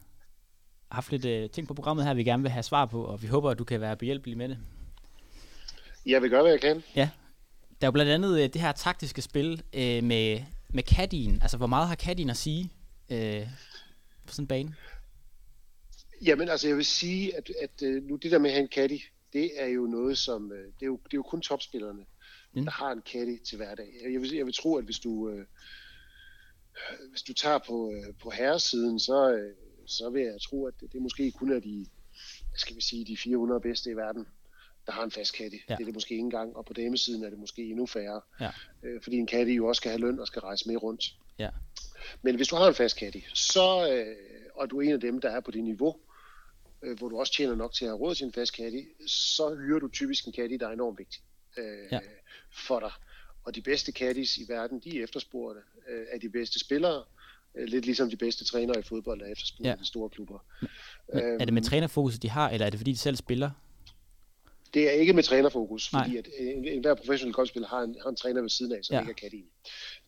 [0.91, 3.27] haft lidt øh, ting på programmet her, vi gerne vil have svar på, og vi
[3.27, 4.59] håber, at du kan være behjælpelig med det.
[6.07, 6.83] Jeg vil gøre, hvad jeg kan.
[7.81, 10.41] Der er jo blandt andet øh, det her taktiske spil øh, med,
[10.71, 11.43] med caddien.
[11.43, 12.73] Altså, hvor meget har caddien at sige
[13.11, 13.47] øh,
[14.27, 14.75] på sådan en bane?
[16.25, 18.69] Jamen altså, jeg vil sige, at, at øh, nu det der med at have en
[18.75, 19.01] caddy,
[19.33, 22.05] det er jo noget, som, øh, det er jo, det er jo kun topspillerne,
[22.55, 22.65] Mm.
[22.65, 23.89] der har en caddy til hverdag.
[24.13, 25.47] Jeg vil, jeg vil tro, at hvis du, øh,
[27.11, 29.55] hvis du tager på, øh, på herresiden, så, øh,
[29.87, 31.87] så vil jeg tro, at det, det måske kun er de,
[32.55, 34.27] skal vi sige, de 400 bedste i verden,
[34.87, 35.55] der har en fast caddy.
[35.69, 35.75] Ja.
[35.75, 38.21] Det er det måske ikke engang, og på damesiden er det måske endnu færre.
[38.41, 38.51] Ja.
[38.83, 41.15] Øh, fordi en caddy jo også skal have løn og skal rejse med rundt.
[41.39, 41.49] Ja.
[42.23, 44.17] Men hvis du har en fast caddy, så, øh,
[44.55, 45.97] og du er en af dem, der er på det niveau,
[46.83, 49.55] øh, hvor du også tjener nok til at have råd til en fast caddy, så
[49.55, 51.21] hyrer du typisk en caddy, der er enormt vigtig
[51.59, 51.99] øh, Ja.
[52.53, 52.93] for dig.
[53.45, 57.05] Og de bedste caddies i verden, de er efterspurgte øh, af de bedste spillere,
[57.55, 59.73] øh, lidt ligesom de bedste trænere i fodbold er efterspurgt Ja.
[59.73, 60.39] af de store klubber.
[61.15, 63.51] Men, er det med trænerfokus, de har, eller er det fordi, de selv spiller?
[64.77, 66.05] Det er ikke med trænerfokus, Nej.
[66.05, 68.85] fordi at en, en hver professionel golfspiller har en, har en træner ved siden af,
[68.85, 69.01] som Ja.
[69.01, 69.47] ikke er caddien.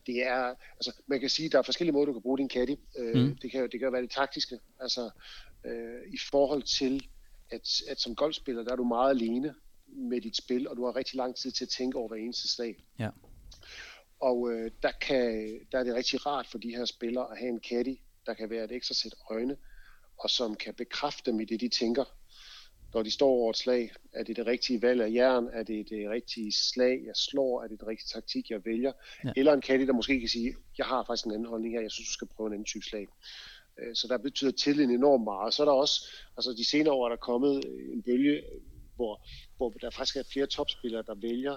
[0.06, 2.50] Det er, altså, man kan sige, at der er forskellige måder, du kan bruge din
[2.50, 2.76] caddy.
[2.98, 3.36] Øh, Mm.
[3.42, 5.10] det, kan, det kan være det taktiske, altså
[5.66, 7.08] øh, i forhold til,
[7.50, 9.54] at, at som golfspiller, der er du meget alene
[9.86, 12.48] med dit spil, og du har rigtig lang tid til at tænke over hver eneste
[12.48, 12.76] slag.
[12.98, 13.08] Ja.
[14.20, 17.48] Og øh, der, kan, der er det rigtig rart for de her spillere at have
[17.48, 19.56] en caddy, der kan være et ekstra sæt øjne,
[20.18, 22.04] og som kan bekræfte dem i det, de tænker
[22.94, 23.90] når de står over et slag.
[24.12, 25.48] Er det det rigtige valg af jern?
[25.52, 27.62] Er det det rigtige slag, jeg slår?
[27.62, 28.92] Er det det rigtige taktik, jeg vælger?
[29.24, 29.32] Ja.
[29.36, 31.90] Eller en caddy, der måske kan sige, jeg har faktisk en anden holdning her, jeg
[31.90, 33.06] synes, du skal prøve en anden type slag.
[33.78, 35.54] Øh, Så der betyder tillid enormt meget.
[35.54, 38.42] Så er der også, altså de senere år er der kommet øh, en bølge,
[38.96, 41.56] hvor, hvor der faktisk er flere topspillere, der vælger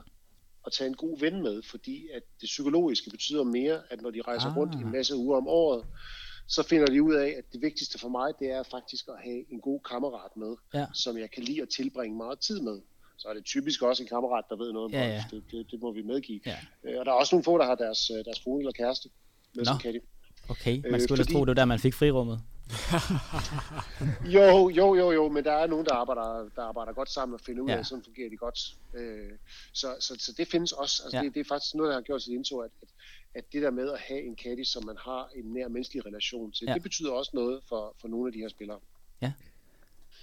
[0.65, 4.21] at tage en god ven med, fordi at det psykologiske betyder mere, at når de
[4.21, 4.53] rejser Ah.
[4.53, 4.57] ah.
[4.57, 5.85] rundt en masse uger om året,
[6.47, 9.43] så finder de ud af, at det vigtigste for mig, det er faktisk at have
[9.53, 10.85] en god kammerat med, Ja.
[10.93, 12.81] som jeg kan lide at tilbringe meget tid med.
[13.17, 15.23] Så er det typisk også en kammerat, der ved noget om Ja, ja.
[15.31, 16.39] Det, det, det må vi medgive.
[16.45, 16.57] Ja.
[16.83, 19.09] Øh, Og der er også nogle få, der har deres, øh, deres kone eller kæreste
[19.55, 19.65] med Nå.
[19.71, 20.01] som caddy.
[20.49, 22.39] Okay, man Øh, skulle ellers fordi- tro, det var der, man fik frirummet.
[24.35, 27.39] Jo, jo, jo, jo, men der er nogen, der arbejder, der arbejder godt sammen og
[27.45, 27.77] finder ud Ja.
[27.77, 28.59] af, sådan fungerer de godt.
[28.95, 29.31] Øh,
[29.73, 31.01] så, så, så det findes også.
[31.03, 31.23] Altså ja.
[31.23, 32.87] det, det er faktisk noget, der har gjort sit indtog, at, at,
[33.35, 36.51] at det der med at have en caddy, som man har en nær menneskelig relation
[36.51, 36.71] til, Ja.
[36.71, 36.75] ja.
[36.75, 38.79] det betyder også noget for, for nogle af de her spillere.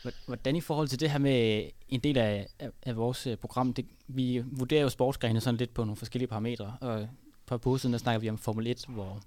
[0.03, 3.37] Hvor- Hvordan i forhold til det her med en del af, af, af vores øh,
[3.37, 7.09] program, det, vi vurderer jo sportsgrene sådan lidt på nogle forskellige parametre, og
[7.47, 9.23] på par siden, der snakker vi om Formel 1, hvor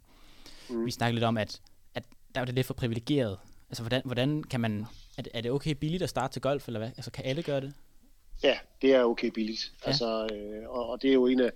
[0.69, 0.85] mm.
[0.85, 1.61] Vi snakker lidt om, at,
[1.95, 2.03] at
[2.35, 3.37] der er det lidt for privilegeret.
[3.69, 4.85] Altså, hvordan, hvordan kan man,
[5.17, 6.87] er det, er det okay billigt at starte til golf, eller hvad?
[6.89, 7.73] Altså, kan alle gøre det?
[8.43, 9.71] Ja, det er okay billigt.
[9.73, 9.77] Ja.
[9.85, 9.89] Ja.
[9.91, 11.51] Altså, øh, og, og det er jo en af,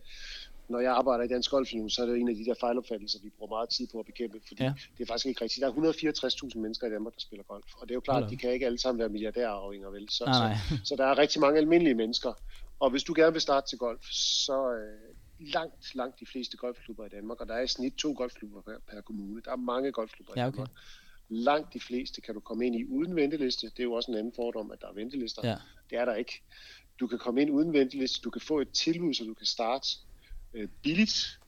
[0.69, 2.53] når jeg arbejder i Dansk Golf Union, så er det jo en af de der
[2.59, 4.73] fejlopfattelser, vi bruger meget tid på at bekæmpe, fordi Ja.
[4.97, 5.61] det er faktisk ikke rigtigt.
[5.61, 8.29] Der er 164.000 mennesker i Danmark, der spiller golf, og det er jo klart, at
[8.29, 10.09] de kan ikke alle sammen være milliardærarvinger, vel?
[10.09, 10.55] Så, Nej.
[10.69, 12.33] Så, så der er rigtig mange almindelige mennesker,
[12.79, 17.05] og hvis du gerne vil starte til golf, så øh, langt, langt de fleste golfklubber
[17.05, 19.41] i Danmark, og der er i snit to golfklubber per, per kommune.
[19.45, 20.55] Der er mange golfklubber i Ja, okay.
[20.55, 20.69] Danmark.
[21.29, 23.67] Langt de fleste kan du komme ind i uden venteliste.
[23.67, 25.47] Det er jo også en anden fordom, at der er ventelister.
[25.49, 25.55] Ja.
[25.89, 26.41] Det er der ikke.
[26.99, 29.87] Du kan komme ind uden venteliste, du kan få et tilbud, så du kan starte
[30.55, 31.39] øh, billigt.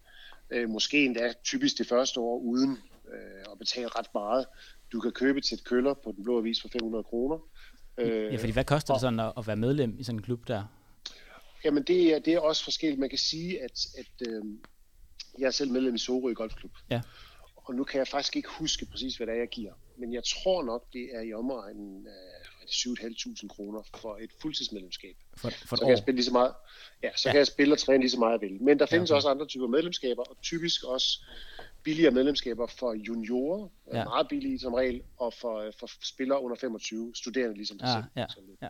[0.50, 2.78] Øh, måske endda typisk det første år uden
[3.14, 4.46] øh, at betale ret meget.
[4.92, 7.38] Du kan købe til et køller på den blå avis for 500 kroner.
[7.98, 10.48] Øh, Ja, fordi hvad koster det sådan at, at være medlem i sådan en klub
[10.48, 10.64] der?
[11.66, 13.00] Jamen, det er, det er også forskelligt.
[13.00, 14.44] Man kan sige, at, at øh,
[15.40, 16.72] jeg er selv medlem i Sorø Golfklub.
[16.90, 17.02] Ja.
[17.56, 19.74] Og nu kan jeg faktisk ikke huske præcis, hvad det er, jeg giver.
[19.98, 22.37] Men jeg tror nok, det er i omegnen af
[22.68, 25.16] det 7.500 kroner for et fuldtidsmedlemskab.
[25.38, 26.54] For, for så kan jeg spille lige så meget.
[27.04, 27.30] Ja, så Ja.
[27.30, 27.32] ja.
[27.34, 28.62] kan jeg spille og træne lige så meget jeg vil.
[28.62, 31.22] Men der findes ja, også andre typer medlemskaber, og typisk også
[31.84, 33.98] billigere medlemskaber for juniorer, Ja.
[33.98, 34.04] ja.
[34.04, 38.04] meget billige som regel, og for, for spillere under 25, studerende ligesom dig selv.
[38.16, 38.58] ja, Sådan.
[38.62, 38.68] ja.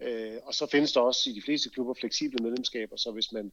[0.00, 3.52] Øh, og så findes der også i de fleste klubber fleksible medlemskaber, så hvis man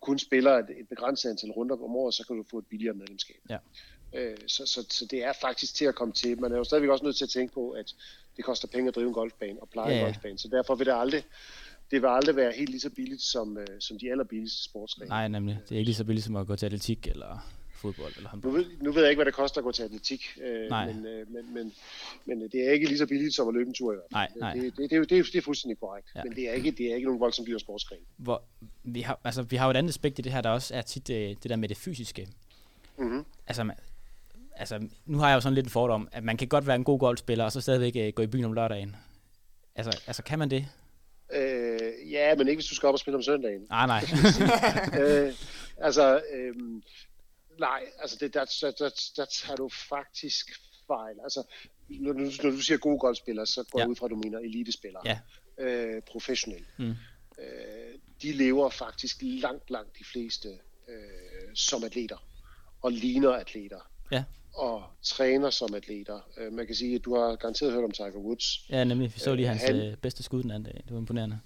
[0.00, 2.94] kun spiller et, et begrænset antal runder om året, så kan du få et billigere
[2.94, 3.36] medlemskab.
[3.50, 3.58] Ja.
[4.14, 6.40] Øh, så, så, så det er faktisk til at komme til.
[6.40, 7.94] Man er jo stadigvæk også nødt til at tænke på, at
[8.40, 10.38] det koster penge at drive en golfbane og pleje Ja, en golfbane.
[10.38, 11.22] Så derfor vil det aldrig,
[11.90, 15.08] det vil aldrig være helt lige så billigt som, øh, som de allerbilligste sportsgrene.
[15.08, 15.58] Nej, nemlig.
[15.68, 18.30] Det er ikke lige så billigt som at gå til atletik eller fodbold eller Nu
[18.30, 18.52] håndbold.
[18.54, 20.92] ved, nu ved jeg ikke, hvad det koster at gå til atletik, øh, Nej.
[20.92, 21.72] men, øh, men, men,
[22.26, 24.40] men det er ikke lige så billigt som at løbe en tur i hvert fald.
[24.40, 24.64] Nej, nej.
[24.64, 26.24] Det, det, det, er jo- det, er det er fuldstændig korrekt, Ja.
[26.24, 28.00] men det er ikke, det er ikke nogen voldsomt dyr sportsgren.
[28.16, 28.42] Hvor
[28.84, 30.82] vi har, altså, vi har jo et andet aspekt i det her, der også er
[30.82, 32.28] tit øh, det der med det fysiske.
[32.98, 33.24] Mm-hmm.
[33.46, 33.70] Altså,
[34.60, 36.84] altså, nu har jeg jo sådan lidt en fordom, at man kan godt være en
[36.84, 38.96] god golfspiller, og så stadigvæk øh, gå i byen om lørdagen.
[39.74, 40.66] Altså, altså kan man det?
[41.32, 43.66] Øh, ja, men ikke hvis du skal op og spille om søndagen.
[43.70, 44.04] Ah, nej.
[45.00, 45.34] øh,
[45.76, 46.54] altså, øh,
[47.58, 50.46] nej, altså det, der, der, der, der tager du faktisk
[50.86, 51.16] fejl.
[51.24, 51.42] Altså,
[51.88, 53.82] når du, når du siger gode golfspillere, så går Ja.
[53.82, 55.02] jeg ud fra, at du mener elitespillere.
[55.04, 55.18] Ja.
[55.58, 56.66] Øh, professionelle.
[56.78, 56.90] Mm.
[57.38, 60.48] Øh, de lever faktisk langt, langt de fleste
[60.88, 62.16] øh, som atleter.
[62.82, 63.90] Og ligner atleter.
[64.12, 64.24] Ja.
[64.52, 66.20] Og træner som atleter.
[66.38, 68.70] Øh, man kan sige, at du har garanteret hørt om Tiger Woods.
[68.70, 69.14] ja, nemlig.
[69.14, 70.82] Vi så lige Øh, hans han- øh, bedste skud den anden dag.
[70.84, 71.40] Det var imponerende.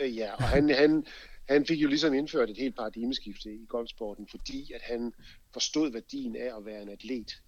[0.00, 1.06] Øh, ja, og han, han,
[1.48, 5.12] han fik jo ligesom indført et helt paradigmeskifte i golfsporten, fordi at han
[5.52, 7.40] forstod værdien af at være en atlet.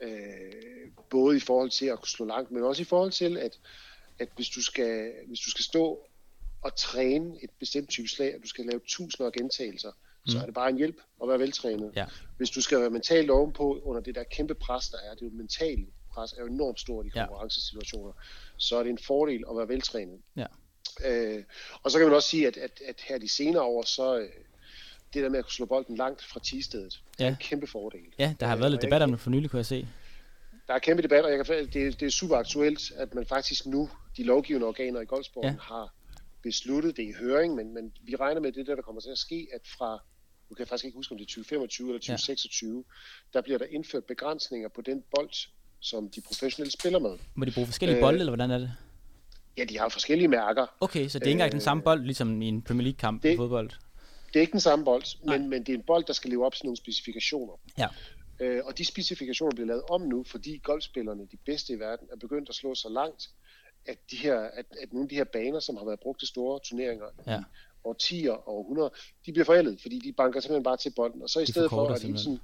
[0.00, 0.10] Øh,
[1.10, 3.58] både i forhold til at kunne slå langt, men også i forhold til, at,
[4.18, 6.06] at hvis, du skal, hvis du skal stå
[6.62, 10.11] og træne et bestemt type slag, og du skal lave tusinder af gentagelser, mm.
[10.26, 11.92] Så er det bare en hjælp at være veltrænet.
[11.96, 12.06] Ja.
[12.36, 15.26] Hvis du skal være mentalt ovenpå under det der kæmpe pres, der er, det er
[15.26, 17.20] jo mentalt pres er jo enormt stort i Ja.
[17.26, 18.12] konkurrencesituationer,
[18.56, 20.20] så er det en fordel at være veltrænet.
[20.36, 20.46] Ja.
[21.06, 21.44] Øh,
[21.82, 24.28] og så kan man også sige, at, at, at her de senere år, så øh,
[25.14, 27.30] det der med at kunne slå bolden langt fra tistedet, det er Ja.
[27.30, 28.00] en kæmpe fordel.
[28.18, 29.88] Ja, der har Øh, været lidt debat om det for nylig, kunne jeg se.
[30.68, 33.66] Der er kæmpe debat, og jeg kan, det, det er super aktuelt, at man faktisk
[33.66, 35.54] nu, de lovgivende organer i golfsporten, Ja.
[35.54, 35.58] ja.
[35.60, 35.94] har
[36.42, 39.10] besluttet det i høring, men, men vi regner med, det er det, der kommer til
[39.10, 40.02] at ske, at fra,
[40.52, 43.38] nu kan jeg faktisk ikke huske, om det er 2025 eller 2026, ja.
[43.38, 45.30] der bliver der indført begrænsninger på den bold,
[45.80, 47.18] som de professionelle spiller med.
[47.34, 48.72] Må de bruge forskellige Øh, bolde, eller hvordan er det?
[49.56, 50.66] Ja, de har forskellige mærker.
[50.80, 53.24] Okay, så det er ikke engang den øh, samme bold, ligesom i en Premier League-kamp
[53.24, 53.70] i fodbold.
[54.28, 55.38] Det er ikke den samme bold, Nej.
[55.38, 57.54] men, men det er en bold, der skal leve op til nogle specifikationer.
[57.78, 57.88] Ja.
[58.40, 62.16] Øh, og de specifikationer bliver lavet om nu, fordi golfspillerne, de bedste i verden, er
[62.16, 63.30] begyndt at slå så langt,
[63.86, 66.28] at, de her, at, at nogle af de her baner, som har været brugt til
[66.28, 67.38] store turneringer Ja.
[67.38, 67.42] i
[67.84, 68.88] årtier og århundreder,
[69.26, 71.22] de bliver forældet, fordi de banker simpelthen bare til bolden.
[71.22, 72.40] Og så i De stedet for at hele tiden,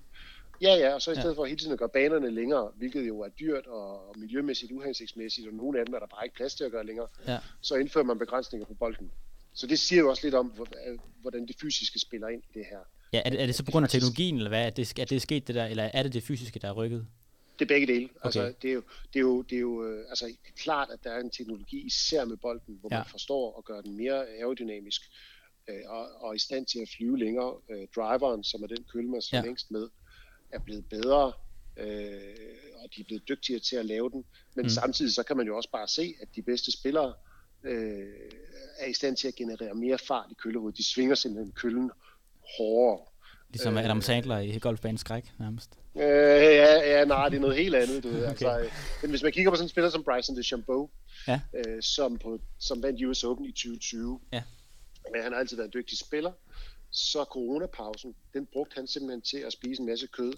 [0.62, 1.20] ja, ja, og så i Ja.
[1.20, 5.48] stedet for hele tiden at gøre banerne længere, hvilket jo er dyrt og, miljømæssigt uhensigtsmæssigt,
[5.48, 7.38] og nogle af dem er der bare ikke plads til at gøre længere, Ja.
[7.60, 9.10] så indfører man begrænsninger på bolden.
[9.54, 10.68] Så det siger jo også lidt om, hvor-
[11.20, 12.78] hvordan det fysiske spiller ind i det her.
[13.12, 14.66] Ja, er det, er det så på grund af teknologien, eller hvad?
[14.66, 17.06] Er det, er det sket det der, eller er det det fysiske, der er rykket?
[17.58, 18.08] Det er begge dele.
[18.24, 18.54] Altså, Okay.
[18.62, 21.20] det er jo, det er jo, det er jo øh, altså, klart, at der er
[21.20, 22.98] en teknologi, især med bolden, hvor Ja.
[22.98, 25.02] man forstår at gøre den mere aerodynamisk
[25.68, 27.54] øh, og, og i stand til at flyve længere.
[27.70, 29.40] Øh, driveren, som er den kølle, man Ja.
[29.40, 29.88] længst med,
[30.50, 31.32] er blevet bedre,
[31.76, 32.20] øh,
[32.82, 34.24] og de er blevet dygtigere til at lave den.
[34.54, 34.68] Men mm.
[34.68, 37.14] samtidig så kan man jo også bare se, at de bedste spillere
[37.64, 38.30] øh,
[38.78, 40.78] er i stand til at generere mere fart i køllehovedet.
[40.78, 41.90] De svinger simpelthen køllen
[42.58, 43.06] hårdere.
[43.50, 45.70] Ligesom Øh, Adam Sandler i Golfbanens Skræk, nærmest.
[45.96, 48.02] Øh, ja, ja, nej, det er noget helt andet.
[48.04, 48.22] Du ved.
[48.22, 48.28] Okay.
[48.30, 48.70] altså, øh,
[49.02, 50.90] men hvis man kigger på sådan en spiller som Bryson DeChambeau,
[51.28, 51.40] Ja.
[51.54, 54.42] øh, som, på, som vandt US Open i 2020, Ja.
[55.12, 56.32] men han har altid været en dygtig spiller,
[56.90, 60.32] så coronapausen, den brugte han simpelthen til at spise en masse kød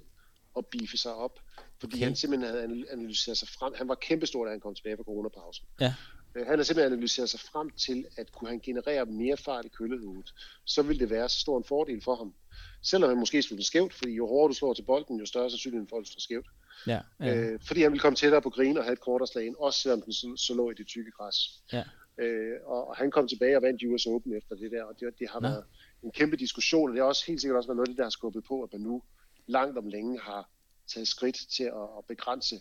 [0.54, 1.38] og beefe sig op,
[1.80, 2.04] fordi Okay.
[2.04, 3.72] han simpelthen havde anal- analyseret sig frem.
[3.76, 5.66] Han var kæmpestor, da han kom tilbage fra coronapausen.
[5.80, 5.94] Ja.
[6.34, 9.68] Øh, Han har simpelthen analyseret sig frem til, at kunne han generere mere fart i
[9.68, 12.34] køllehovedet, så ville det være så stor en fordel for ham.
[12.82, 15.50] Selvom han måske slog den skævt, fordi jo hårdere du slår til bolden, jo større
[15.50, 16.46] sandsynlighed for, at du slår skævt.
[16.86, 17.36] Ja, ja.
[17.36, 19.80] Øh, fordi han ville komme tættere på green og have et kortere slag ind, også
[19.80, 21.36] selvom den så, så lå i det tykke græs.
[21.72, 21.84] Ja.
[22.18, 25.18] Øh, og, og han kom tilbage og vandt US Open efter det der, og det,
[25.18, 25.48] det har Nå.
[25.48, 25.64] været
[26.02, 28.04] en kæmpe diskussion, og det har også helt sikkert også været noget af det, der
[28.04, 29.02] har skubbet på, at man nu
[29.46, 30.50] langt om længe har
[30.94, 32.60] taget skridt til at, at begrænse,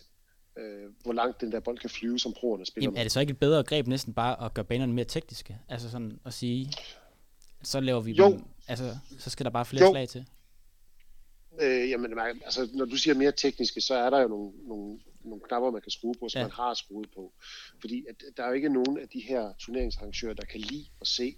[0.60, 3.20] øh, hvor langt den der bold kan flyve, som proerne spiller Jamen, er det så
[3.20, 5.58] ikke et bedre greb næsten bare at gøre banerne mere tekniske?
[5.68, 6.72] Altså sådan at sige,
[7.62, 8.30] så laver vi Jo.
[8.30, 9.92] dem, altså så skal der bare flere Jo.
[9.92, 10.26] slag til.
[11.60, 15.42] Øh, jamen, altså, når du siger mere tekniske, så er der jo nogle, nogle, nogle
[15.48, 16.44] knapper, man kan skrue på, som ja.
[16.44, 17.32] man har skruet på.
[17.80, 21.06] Fordi at, der er jo ikke nogen af de her turneringsarrangører, der kan lide at
[21.06, 21.36] se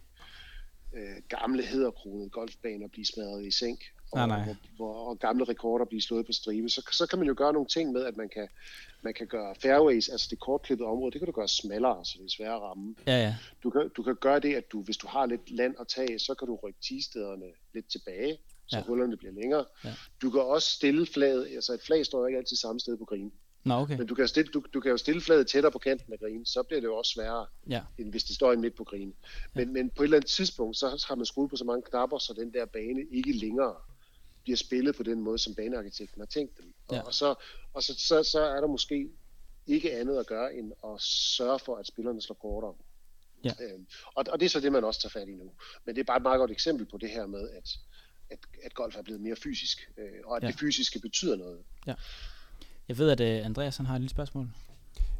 [0.94, 3.80] øh, gamle hedderkronede golfbaner blive smadret i sænk,
[4.12, 4.44] og, Nej, nej.
[4.44, 7.52] Hvor, hvor, og gamle rekorder blive slået på stribe, så, så kan man jo gøre
[7.52, 8.48] nogle ting med, at man kan,
[9.02, 12.24] man kan gøre fairways, altså det kortklippede område, det kan du gøre smallere, så det
[12.24, 12.94] er sværere at ramme.
[13.06, 13.34] Ja, ja.
[13.62, 16.18] Du kan, du kan gøre det, at du, hvis du har lidt land at tage,
[16.18, 18.78] så kan du rykke tistederne lidt tilbage, så Ja.
[18.78, 18.84] ja.
[18.84, 19.64] hullerne bliver længere.
[19.84, 19.94] Ja.
[20.22, 23.04] Du kan også stille flaget, altså et flag står jo ikke altid samme sted på
[23.04, 23.32] green,
[23.64, 23.98] Nå, okay.
[23.98, 26.46] men du kan, stille, du, du kan jo stille flaget tættere på kanten af green,
[26.46, 27.80] så bliver det jo også sværere, Ja.
[27.98, 29.14] end hvis det står i midt på green.
[29.54, 32.18] Men, men på et eller andet tidspunkt, så har man skruet på så mange knapper,
[32.18, 33.74] så den der bane ikke længere
[34.42, 36.74] bliver spillet på den måde, som banearkitekten har tænkt dem.
[36.88, 37.00] Og, Ja.
[37.02, 37.34] og, så,
[37.74, 39.08] og så, så, så er der måske
[39.66, 42.74] ikke andet at gøre, end at sørge for, at spillerne slår kortere.
[43.44, 43.52] Ja.
[43.60, 45.50] Øhm, og, og det er så det, man også tager fat i nu.
[45.84, 47.70] Men det er bare et meget godt eksempel på det her med, at,
[48.30, 50.46] at, at golf er blevet mere fysisk, øh, og at Ja.
[50.46, 50.52] ja.
[50.52, 51.58] det fysiske betyder noget.
[52.88, 54.48] Jeg ved, at uh, Andreas han har et lille spørgsmål.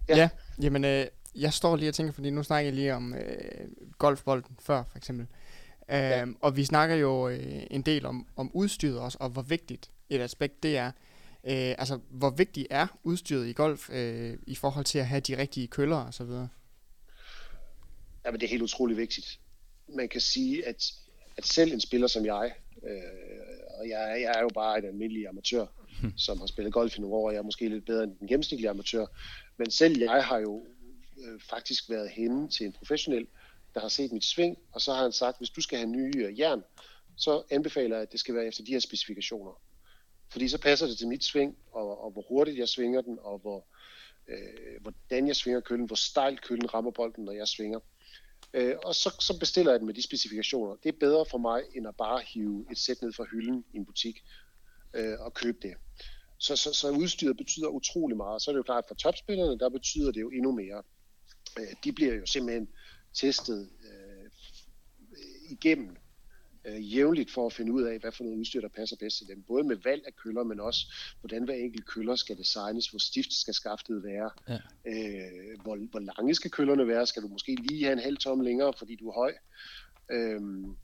[0.08, 0.22] Ja, Ja.
[0.22, 0.28] ja
[0.62, 4.56] jamen, øh, jeg står lige og tænker, fordi nu snakker jeg lige om øh, golfbolden
[4.60, 5.26] før, for eksempel.
[5.26, 5.61] Øh,
[5.96, 6.26] Ja.
[6.40, 10.20] Og vi snakker jo øh, en del om, om udstyret også, og hvor vigtigt et
[10.20, 10.86] aspekt det er.
[11.44, 15.38] Øh, altså, hvor vigtigt er udstyret i golf øh, i forhold til at have de
[15.38, 16.48] rigtige køller og så videre?
[18.24, 19.40] Jamen, det er helt utrolig vigtigt.
[19.88, 20.92] Man kan sige, at,
[21.36, 22.52] at selv en spiller som jeg,
[22.82, 23.02] øh,
[23.78, 25.66] og jeg, jeg er jo bare en almindelig amatør,
[26.26, 28.28] som har spillet golf i nogle år, og jeg er måske lidt bedre end den
[28.28, 29.06] gennemsnitlige amatør,
[29.56, 30.66] men selv jeg har jo
[31.18, 33.26] øh, faktisk været henne til en professionel,
[33.74, 36.12] der har set mit sving, og så har han sagt, hvis du skal have nye
[36.16, 36.64] øh, jern,
[37.16, 39.60] så anbefaler jeg, at det skal være efter de her specifikationer.
[40.32, 43.38] Fordi så passer det til mit sving, og, og hvor hurtigt jeg svinger den, og
[43.38, 43.66] hvor,
[44.28, 47.80] øh, hvordan jeg svinger køllen, hvor stejlt køllen rammer bolden, når jeg svinger.
[48.54, 50.76] Øh, og så, så bestiller jeg den med de specifikationer.
[50.82, 53.76] Det er bedre for mig, end at bare hive et sæt ned fra hylden i
[53.76, 54.24] en butik
[54.94, 55.74] øh, og købe det.
[56.38, 58.42] Så, så, så udstyret betyder utrolig meget.
[58.42, 60.82] Så er det jo klart, at for topspillerne, der betyder det jo endnu mere.
[61.58, 62.68] Øh, de bliver jo simpelthen
[63.14, 64.30] testet øh,
[65.50, 65.96] igennem
[66.64, 69.26] øh, jævnligt for at finde ud af, hvad for noget udstyr, der passer bedst til
[69.28, 69.42] dem.
[69.42, 70.86] Både med valg af køller, men også
[71.20, 74.58] hvordan hver enkelt køller skal designes, hvor stift skal skaftet være, Ja.
[74.86, 78.40] øh, hvor, hvor lange skal køllerne være, skal du måske lige have en halv tom
[78.40, 79.34] længere, fordi du er høj.
[80.10, 80.76] Øhm,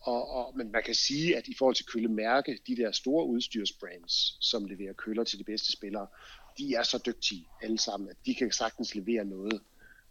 [0.00, 4.36] og, og, men man kan sige, at i forhold til køllemærke, de der store udstyrsbrands,
[4.40, 6.06] som leverer køller til de bedste spillere,
[6.58, 9.60] de er så dygtige alle sammen, at de kan sagtens levere noget,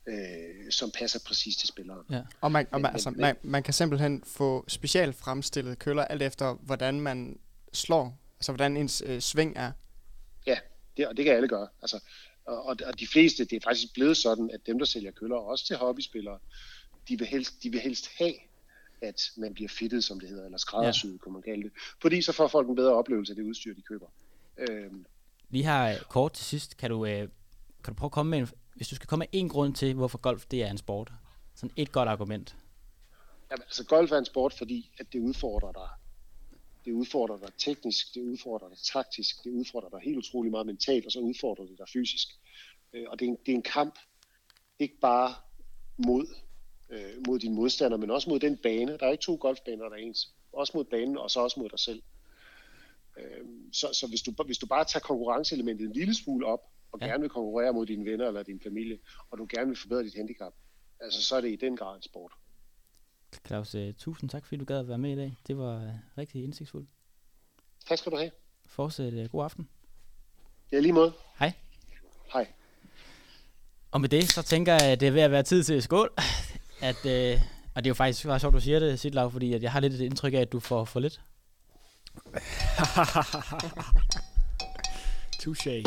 [0.08, 2.02] øh, som passer præcis til spilleren.
[2.10, 2.22] Ja.
[2.42, 6.06] Og man, og man, men- altså, men- man, man kan simpelthen få specielt fremstillet køller,
[6.06, 7.40] alt efter hvordan man
[7.74, 9.72] slår, altså hvordan ens øh, sving er.
[10.48, 10.58] Ja,
[10.98, 11.68] det, og det kan alle gøre.
[11.82, 12.00] Altså,
[12.46, 15.36] og, og og de fleste, det er faktisk blevet sådan, at dem, der sælger køller,
[15.36, 16.40] også til hobbyspillere,
[17.08, 18.34] de vil helst, de vil helst have,
[19.02, 21.18] at man bliver fittet, som det hedder, eller skræddersyet, ja.
[21.18, 21.72] kunne man kalde det.
[22.02, 24.08] Fordi så får folk en bedre oplevelse af det udstyr, de køber.
[24.58, 25.06] Øhm,
[25.50, 26.78] Vi har øh, kort til sidst.
[26.78, 27.20] Kan du, øh,
[27.84, 29.94] kan du prøve at komme med en, hvis du skal komme med en grund til,
[29.94, 31.12] hvorfor golf det er en sport?
[31.56, 32.56] Sådan et godt argument.
[33.52, 35.90] Jamen, altså golf er en sport, fordi at det udfordrer dig.
[36.86, 41.06] Det udfordrer dig teknisk, det udfordrer dig taktisk, det udfordrer dig helt utrolig meget mentalt,
[41.06, 42.28] og så udfordrer det dig fysisk.
[42.94, 44.00] Øh, og det er, en, det er en kamp,
[44.80, 45.36] ikke bare
[45.98, 46.28] mod,
[46.90, 48.98] øh, mod din modstander, men også mod den bane.
[48.98, 50.34] Der er ikke to golfbaner, der er ens.
[50.54, 52.02] Også mod banen, og så også mod dig selv.
[53.18, 56.60] Øh, så så hvis, du, hvis du bare tager konkurrenceelementet en lille smule op,
[56.92, 57.06] og Ja.
[57.06, 59.00] gerne vil konkurrere mod dine venner eller din familie,
[59.30, 60.54] og du gerne vil forbedre dit handicap,
[61.00, 62.32] altså så er det i den grad en sport.
[63.48, 65.38] Claus, øh, tusind tak, fordi du gad at være med i dag.
[65.48, 66.90] Det var øh, rigtig indsigtsfuldt.
[67.88, 68.32] Tak skal du have.
[68.66, 69.70] Fortsæt øh, god aften.
[70.72, 71.14] Ja, lige måde.
[71.40, 71.54] Hej.
[72.34, 72.48] Hej.
[73.92, 76.14] Og med det, så tænker jeg, at det er ved at være tid til skål.
[76.82, 77.42] At, øh,
[77.76, 79.80] og det er jo faktisk bare sjovt, du siger det, Sidlav, fordi at jeg har
[79.80, 81.22] lidt et indtryk af, at du får for lidt.
[85.44, 85.84] Touché.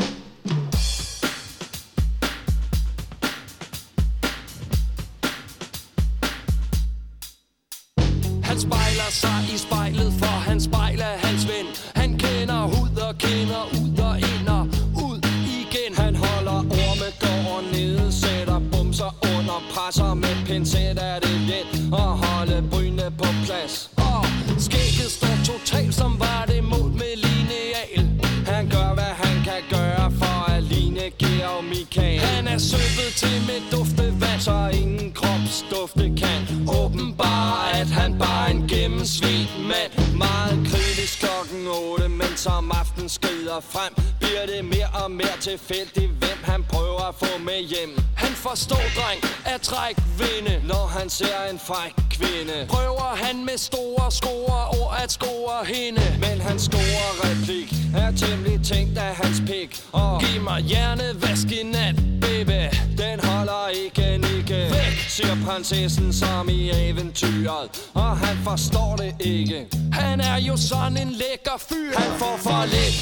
[39.70, 39.90] Mand.
[40.24, 46.10] Meget kritisk klokken 8, men som aften skrider frem, bliver det mere og mere tilfældigt,
[46.20, 47.98] hvem han prøver at få med hjem.
[48.16, 52.66] Han forstår, dreng, at træk vinde, når han ser en fræk kvinde.
[52.68, 58.60] Prøver han med store score ord at score hende, men han score replik er temmelig
[58.64, 59.82] tænkt af hans pik.
[59.92, 62.60] Og giv mig hjernevask i nat, baby,
[62.98, 64.04] den holder ikke
[64.38, 69.66] ikke Væk, siger prinsessen som i eventyret, og han forstår det ikke.
[69.92, 72.96] Han er jo sådan en lækker fyr, han får for lidt.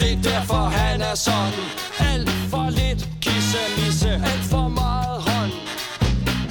[0.00, 1.64] Det er derfor han er sådan
[1.98, 2.37] Alt
[3.78, 5.52] vise Alt for meget hånd.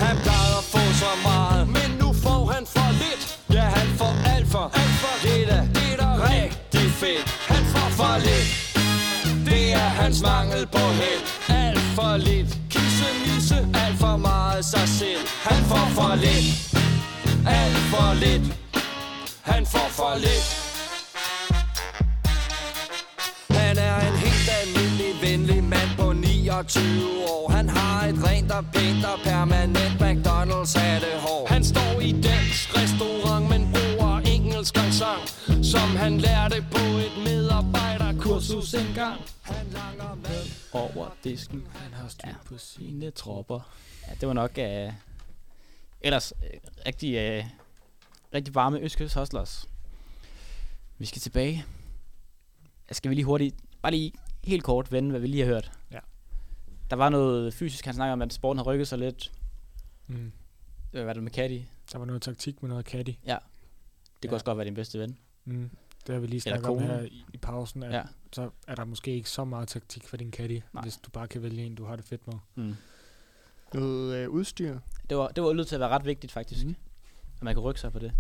[0.04, 3.22] Han plejede at få så meget Men nu får han for lidt.
[3.56, 5.50] Ja han får alt for Alt for lidt.
[5.58, 7.26] Af Det er da rigtig fedt.
[7.52, 8.48] Han får for lidt.
[9.50, 11.24] Det er hans mangel på held.
[11.66, 12.50] Alt for lidt.
[12.70, 15.24] Kisse misse Alt for meget sig selv.
[15.50, 16.48] Han får for lidt.
[17.62, 18.46] Alt for lidt.
[19.42, 20.67] Han får for lidt.
[26.58, 27.52] 21 år.
[27.52, 32.78] Han har et rent og pænt og permanent McDonald's hatte hår Han står i dansk
[32.78, 35.24] restaurant, men bruger engelsk og sang
[35.66, 39.22] Som han lærte på et medarbejderkursus engang.
[39.42, 40.42] Han langer med
[40.74, 42.36] over disken, han har styr ja.
[42.46, 43.60] på sine tropper.
[44.08, 44.94] Ja, det var nok uh,
[46.02, 47.46] ellers uh, rigtig, uh,
[48.34, 49.70] rigtig varme Østkyst Hustlers
[50.98, 51.66] Vi skal tilbage.
[52.92, 55.72] Skal vi lige hurtigt, bare lige helt kort vende, hvad vi lige har hørt.
[55.92, 56.00] Ja.
[56.90, 59.32] Der var noget fysisk, han snakker om, at sporten har rykket sig lidt.
[60.08, 60.32] Mm.
[60.92, 61.62] Hvad var det med Caddy?
[61.92, 63.06] Der var noget taktik med noget caddy.
[63.10, 63.38] Det ja.
[63.38, 64.34] kunne Ja.
[64.34, 65.18] også godt være din bedste ven.
[65.46, 65.70] Mm.
[66.08, 67.98] Det har vi lige snakket om her i, i pausen, at Ja.
[67.98, 68.04] ja.
[68.34, 70.82] så er der måske ikke så meget taktik for din caddy, Nej.
[70.84, 72.36] hvis du bare kan vælge en, du har det fedt med.
[72.56, 72.76] Mm.
[73.74, 74.80] Noget øh, udstyr.
[75.10, 76.66] Det var, det var nødt til at være ret vigtigt, faktisk.
[76.66, 76.76] Mm.
[77.38, 78.12] At man kan rykke sig på det.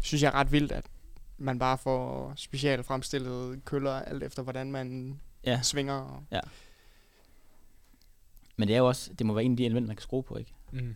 [0.00, 0.84] Synes jeg er ret vildt, at
[1.38, 5.60] man bare får specielt fremstillet køller, alt efter hvordan man Ja.
[5.62, 5.94] svinger.
[5.94, 6.24] Og
[8.62, 10.22] Men det er jo også, det må være en af de elementer, man kan skrue
[10.22, 10.52] på, ikke?
[10.72, 10.94] Mm.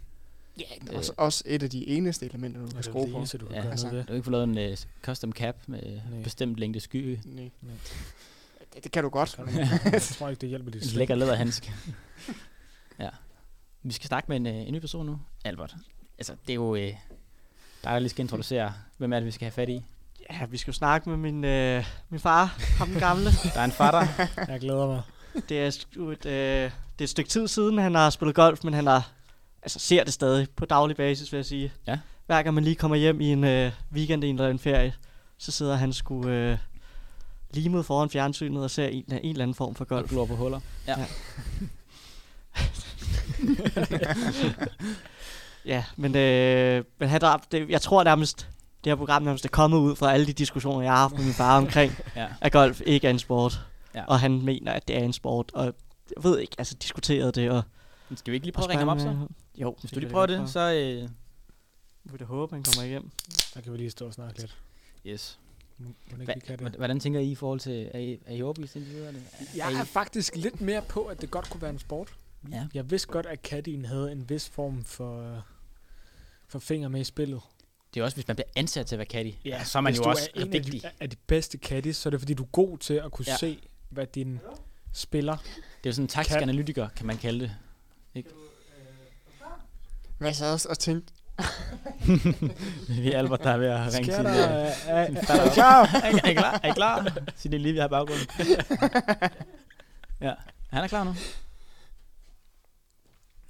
[0.61, 0.97] ja, Øh.
[0.99, 3.19] også, også et af de eneste elementer, du Og kan det skrue det på.
[3.19, 5.33] eneste, du kan Ja, gøre altså, noget Du kan ikke få lavet en uh, custom
[5.33, 6.23] cap med Nej.
[6.23, 7.19] bestemt længde sky.
[7.25, 7.51] Nej.
[7.63, 7.75] Nej.
[8.75, 9.39] Det, det kan du godt.
[9.39, 9.67] ved.
[9.93, 11.73] Jeg tror ikke, det hjælper dit En lækker læderhandske.
[13.01, 13.09] ja.
[13.83, 15.21] Vi skal snakke med en, øh, en ny person nu.
[15.45, 15.75] Albert.
[16.19, 16.97] Altså, det er jo øh, dig,
[17.85, 19.85] der lige skal introducere, hvem er det, vi skal have fat i.
[20.31, 22.45] Ja, vi skal jo snakke med min, øh, min far,
[22.79, 23.25] ham den gamle.
[23.55, 24.07] Der er en fatter.
[24.49, 25.03] Jeg glæder mig.
[25.49, 25.87] Det er, et,
[26.27, 29.11] øh, det er et stykke tid siden, han har spillet golf, men han har,
[29.63, 31.73] altså, ser det stadig på daglig basis, vil jeg sige.
[31.87, 31.99] Ja.
[32.27, 34.95] Hver gang man lige kommer hjem i en øh, weekend eller en ferie,
[35.39, 36.59] så sidder han sgu øh,
[37.51, 40.11] limet foran fjernsynet og ser en, en eller anden form for og golf.
[40.11, 40.61] glor på huller.
[40.87, 40.95] Ja.
[40.99, 41.07] Ja.
[45.67, 48.49] Ja, men, øh, men han, der, det, jeg tror nærmest,
[48.85, 51.25] det her program nærmest er kommet ud fra alle de diskussioner, jeg har haft med
[51.25, 52.27] min far omkring, ja.
[52.41, 53.61] at golf ikke er en sport.
[53.97, 54.05] Ja.
[54.05, 55.65] Og han mener, at det er en sport, og
[56.17, 57.51] jeg ved ikke, altså diskuterede det.
[57.51, 57.63] Og,
[58.09, 59.09] Men Skal vi ikke lige prøve at ringe ham op så?
[59.09, 60.61] øh, Jo, Hvis du lige prøver det, så...
[60.73, 61.09] Øh,
[62.05, 63.11] Vi vil da håbe, han kommer hjem.
[63.55, 64.57] Så kan vi lige stå og snakke lidt.
[65.07, 65.39] yes.
[66.17, 67.91] Hva, hvordan tænker I i forhold til...
[67.95, 69.09] Er I, er I overbevist indtil videre?
[69.09, 69.13] Er,
[69.57, 72.15] Jeg er er I, faktisk lidt mere på, at det godt kunne være en sport.
[72.53, 72.67] ja.
[72.75, 75.43] Jeg vidste godt, at caddien havde en vis form for,
[76.49, 77.41] for finger med i spillet.
[77.95, 79.33] Det er også, hvis man bliver ansat til at være caddy.
[79.45, 81.59] Ja, så er man hvis jo du også er en af de, af de bedste
[81.59, 83.37] caddies, så er det fordi, du er god til at kunne ja.
[83.37, 84.41] se, hvad din
[84.93, 85.37] spiller...
[85.37, 87.57] Det er jo sådan en taktisk Kan- analytiker, kan man kalde det.
[90.19, 91.13] Men jeg sad også og tænkte,
[93.03, 94.25] Vi er Albert, der er ved at ringe Sker sin...
[94.25, 96.61] der, øh, er, er, sin er, fatter er, er, I- er I klar?
[96.63, 97.13] Er I klar?
[97.37, 98.27] Sig det lige, vi har i baggrunden.
[100.27, 100.35] ja,
[100.71, 101.15] han er klar nu.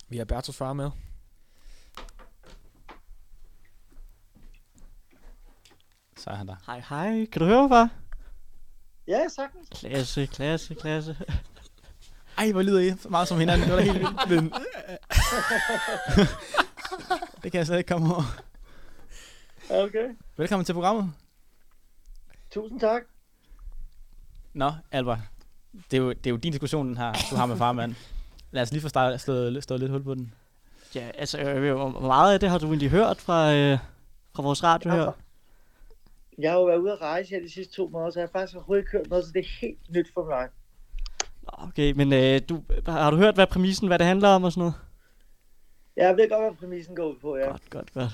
[0.08, 0.90] Vi har Bertos far med.
[6.18, 6.56] Så er han der.
[6.66, 7.26] Hej, hej.
[7.32, 7.90] Kan du høre mig, far?
[9.08, 9.68] Ja, sagtens.
[9.68, 11.16] Klasse, klasse, klasse.
[12.38, 13.68] Ej, hvor lyder I meget som hinanden.
[13.68, 14.28] Det var da helt vildt.
[14.30, 14.44] Men...
[17.42, 18.22] det kan jeg slet ikke komme over.
[19.70, 20.08] Okay.
[20.36, 21.12] Velkommen til programmet.
[22.50, 23.02] Tusind tak.
[24.54, 25.18] Nå, Albert.
[25.90, 27.94] Det er jo, det er jo din diskussion, den her, du har med farmand.
[28.50, 30.34] Lad os lige få startet, slået, slået lidt hul på den.
[30.94, 33.78] Ja, altså, øh, hvor meget af det har du egentlig hørt fra, øh,
[34.34, 35.12] fra vores radio her?
[36.38, 38.38] Jeg har jo været ude at rejse her de sidste to måneder, så jeg har
[38.38, 40.48] faktisk overhovedet ikke hørt noget, så det er helt nyt for mig.
[41.46, 44.60] Okay, men øh, du, har du hørt, hvad præmissen, hvad det handler om og sådan
[44.60, 44.74] noget?
[45.96, 47.46] Jeg ved godt, hvad præmissen går ud på, ja.
[47.50, 48.12] Godt, godt, godt.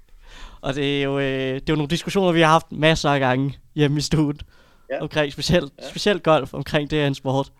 [0.62, 3.20] og det er, jo, øh, det er jo nogle diskussioner, vi har haft masser af
[3.20, 4.46] gange hjemme i studiet.
[4.90, 5.02] Ja.
[5.02, 5.88] Omkring specielt, Ja.
[5.88, 7.52] specielt golf, omkring det her en sport.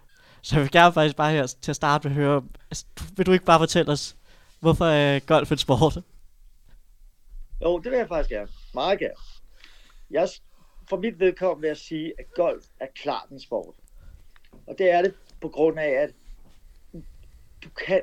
[0.43, 2.85] Så jeg vil gerne faktisk bare her til at starte med at høre, altså,
[3.17, 4.17] vil du ikke bare fortælle os,
[4.61, 5.99] hvorfor er golf en sport?
[7.63, 8.49] Jo, det vil jeg faktisk gerne.
[8.75, 9.15] Meget gerne.
[10.11, 10.29] Jeg,
[10.89, 13.75] for mit vedkommende vil jeg sige, at golf er klart en sport.
[14.67, 16.15] Og det er det på grund af, at
[17.65, 18.03] du kan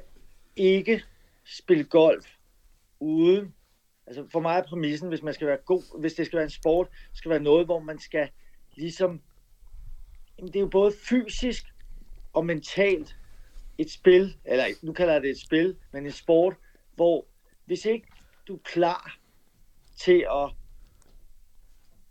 [0.55, 1.03] ikke
[1.45, 2.27] spille golf
[2.99, 3.55] uden...
[4.07, 6.49] Altså for mig er præmissen, hvis man skal være god, hvis det skal være en
[6.49, 8.29] sport, skal være noget, hvor man skal
[8.75, 9.21] ligesom...
[10.37, 11.65] Jamen, det er jo både fysisk
[12.33, 13.17] og mentalt
[13.77, 16.55] et spil, eller nu kalder jeg det et spil, men en sport,
[16.95, 17.25] hvor
[17.65, 18.07] hvis ikke
[18.47, 19.17] du er klar
[19.97, 20.51] til at,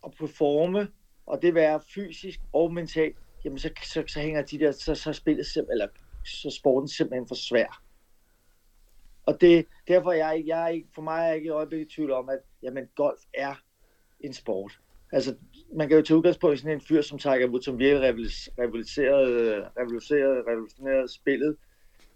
[0.07, 0.89] at performe,
[1.27, 5.13] og det være fysisk og mentalt, jamen så, så, så hænger de der, så, så
[5.13, 5.89] spillet simpelthen, eller
[6.25, 7.83] så sporten simpelthen for svær.
[9.27, 11.93] Og det, derfor er jeg, jeg er ikke, for mig er jeg ikke i øjeblikket
[11.93, 13.55] i tvivl om, at jamen, golf er
[14.21, 14.79] en sport.
[15.13, 15.37] Altså,
[15.77, 18.09] man kan jo tage udgangspunkt i sådan en fyr som Tiger Woods, som virkelig
[18.59, 21.57] revolutionerede, revolutionerede, revolutionerede, revolutionerede spillet.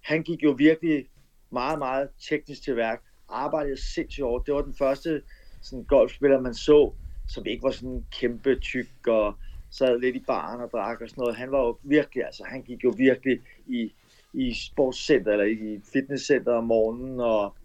[0.03, 1.07] Han gik jo virkelig
[1.53, 3.03] meget, meget teknisk til værk.
[3.29, 4.47] Arbejdede sindssygt hårdt.
[4.47, 5.23] Det var den første
[5.63, 6.95] sådan, golfspiller, man så,
[7.27, 9.35] som ikke var sådan kæmpe tyk og
[9.71, 11.37] sad lidt i baren og drak og sådan noget.
[11.37, 13.93] Han var jo virkelig, altså han gik jo virkelig i,
[14.33, 17.57] i sportscenter eller i fitnesscenter om morgenen og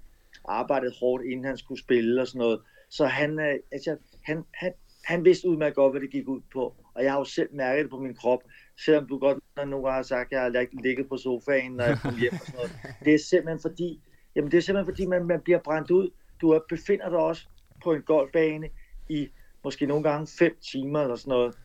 [0.45, 2.59] arbejdede hårdt, inden han skulle spille og sådan noget.
[2.89, 6.75] Så han, øh, altså, han, han, han vidste udmærket godt, hvad det gik ud på.
[6.93, 8.43] Og jeg har jo selv mærket det på min krop.
[8.85, 11.83] Selvom du godt nogle gange har sagt, at jeg har lig- ligget på sofaen, når
[11.83, 12.71] jeg kom hjem og sådan noget.
[13.05, 14.01] Det er simpelthen fordi,
[14.35, 16.09] jamen det er simpelthen fordi, man, man bliver brændt ud.
[16.41, 17.47] Du er, befinder dig også
[17.83, 18.69] på en golfbane
[19.09, 19.29] i
[19.63, 21.55] måske nogle gange fem timer eller sådan noget.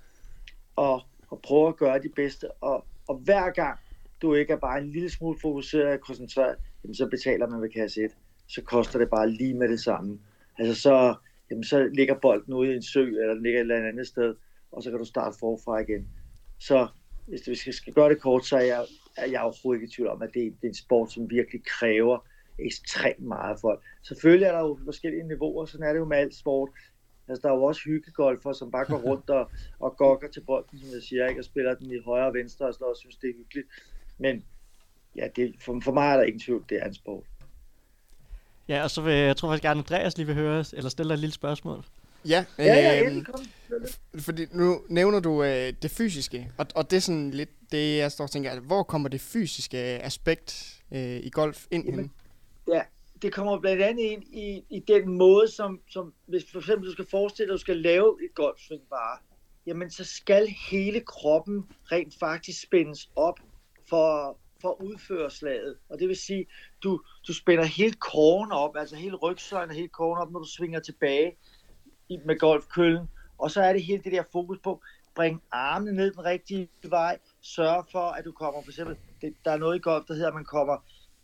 [0.76, 2.50] Og, og prøve at gøre det bedste.
[2.52, 3.78] Og, og hver gang
[4.22, 7.70] du ikke er bare en lille smule fokuseret og koncentreret, jamen så betaler man ved
[7.70, 8.10] kasse 1.
[8.48, 10.18] Så koster det bare lige med det samme.
[10.58, 11.14] Altså så,
[11.50, 14.34] jamen så ligger bolden ude i en sø, eller den ligger et eller andet sted,
[14.72, 16.08] og så kan du starte forfra igen.
[16.60, 16.88] Så
[17.26, 18.84] hvis vi skal, skal gøre det kort, så er jeg,
[19.16, 21.30] er jeg overhovedet ikke i tvivl om, at det, er- det er en sport, som
[21.30, 22.18] virkelig kræver
[22.58, 23.82] ekstremt meget af folk.
[24.02, 26.70] Selvfølgelig er der jo forskellige niveauer, sådan er det jo med alt sport.
[27.28, 29.50] Altså, der er jo også hyggegolfer, som bare går rundt og,
[29.80, 31.40] og gokker til bolden, som jeg siger, ikke?
[31.40, 33.66] og spiller den i højre og venstre, og sådan noget, og synes, det er hyggeligt.
[34.18, 34.44] Men
[35.16, 37.24] ja, det, for, for mig er der ingen tvivl, det er en sport.
[38.68, 41.14] Ja, og så vil jeg tror faktisk gerne, Andreas lige vil høre, eller stille dig
[41.14, 41.84] et lille spørgsmål.
[42.28, 43.40] Ja, Ja, ja, øhm, endelig, kom.
[44.18, 48.12] fordi nu nævner du øh, det fysiske, og, og det er sådan lidt det, jeg
[48.12, 52.10] står og tænker, hvor kommer det fysiske aspekt øh, i golf ind Jamen, henne?
[52.76, 52.82] Ja,
[53.22, 56.92] det kommer blandt andet ind i, i den måde, som, som hvis for eksempel du
[56.92, 59.18] skal forestille dig, at du skal lave et golfsving bare,
[59.66, 63.38] jamen så skal hele kroppen rent faktisk spændes op
[63.88, 65.76] for, for at udføre slaget.
[65.88, 66.46] Og det vil sige,
[66.82, 70.48] du, du spænder hele kåren op, altså hele rygsøjlen og hele kåren op, når du
[70.48, 71.36] svinger tilbage
[72.08, 73.08] i, med golfkøllen.
[73.38, 74.82] Og så er det hele det der fokus på,
[75.14, 79.50] bring armene ned den rigtige vej, sørg for, at du kommer, for eksempel, det, der
[79.50, 80.76] er noget i golf, der hedder, at man kommer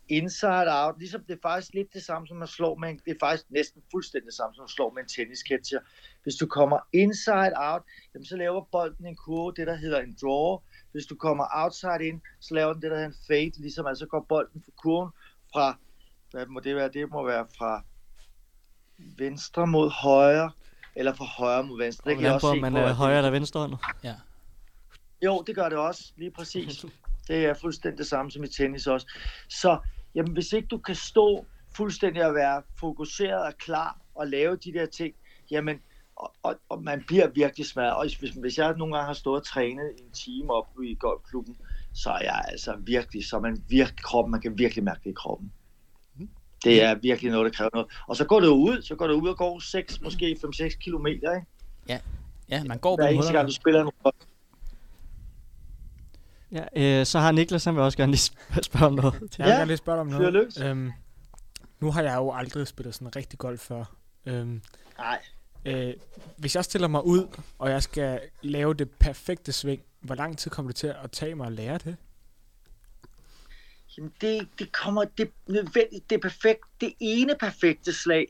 [0.09, 3.11] inside out, ligesom det er faktisk lidt det samme, som man slår med en, det
[3.11, 5.79] er faktisk næsten fuldstændig det samme, som man slår med en tennisketcher.
[6.23, 7.81] Hvis du kommer inside out,
[8.13, 10.59] jamen så laver bolden en kurve, det der hedder en draw.
[10.91, 14.05] Hvis du kommer outside in, så laver den det, der hedder en fade, ligesom altså
[14.05, 15.09] går bolden for kurven
[15.53, 15.77] fra,
[16.31, 17.83] hvad må det være, det må være fra
[18.97, 20.51] venstre mod højre,
[20.95, 22.09] eller fra højre mod venstre.
[22.09, 24.15] Det kan jeg Hvordan også på, se man på, er højre eller venstre Ja.
[25.21, 26.85] jo, det gør det også, lige præcis.
[27.27, 29.07] Det er fuldstændig det samme som i tennis også.
[29.49, 29.77] Så
[30.15, 31.45] jamen, hvis ikke du kan stå
[31.75, 35.15] fuldstændig og være fokuseret og klar og lave de der ting,
[35.51, 35.79] jamen,
[36.15, 37.93] og, og, og man bliver virkelig smadret.
[37.93, 41.57] Og hvis, hvis jeg nogle gange har stået og trænet en time op i golfklubben,
[41.93, 45.13] så er jeg altså virkelig, så man virkelig kroppen, man kan virkelig mærke det i
[45.13, 45.51] kroppen.
[46.63, 47.87] Det er virkelig noget, der kræver noget.
[48.07, 51.35] Og så går det ud, så går det ud og går 6, måske 5-6 kilometer,
[51.35, 51.47] ikke?
[52.49, 54.13] Ja, man går på Hver eneste gang, du spiller en bold.
[56.53, 59.13] Ja, øh, så har Niklas, han vil også gerne lige sp- spørge om noget.
[59.13, 60.33] Jeg vil Ja, gerne lige spørge om noget.
[60.33, 60.57] løs.
[60.57, 60.91] Øhm,
[61.79, 63.83] nu har jeg jo aldrig spillet sådan rigtig golf før.
[64.25, 64.61] Øhm,
[64.97, 65.19] Nej,
[65.65, 65.93] øh,
[66.37, 67.27] hvis jeg stiller mig ud,
[67.59, 71.35] og jeg skal lave det perfekte sving, hvor lang tid kommer det til at tage
[71.35, 71.95] mig at lære det?
[73.97, 78.27] Jamen det, det kommer, det er nødvendigt, det er perfekt, det ene perfekte slag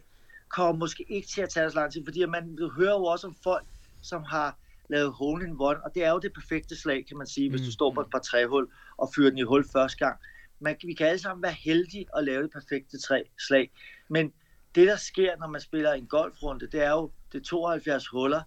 [0.50, 3.36] kommer måske ikke til at tage så lang tid, fordi man hører jo også om
[3.44, 3.66] folk,
[4.02, 4.58] som har
[4.90, 7.62] lavet hole in one, og det er jo det perfekte slag, kan man sige, hvis
[7.62, 10.20] Mm, du står på et par træhul og fyrer den i hul første gang.
[10.60, 13.72] Man, vi kan alle sammen være heldige at lave det perfekte træ, slag,
[14.10, 14.34] men
[14.76, 18.42] det der sker, når man spiller en golfrunde, det er jo det er 72 huller,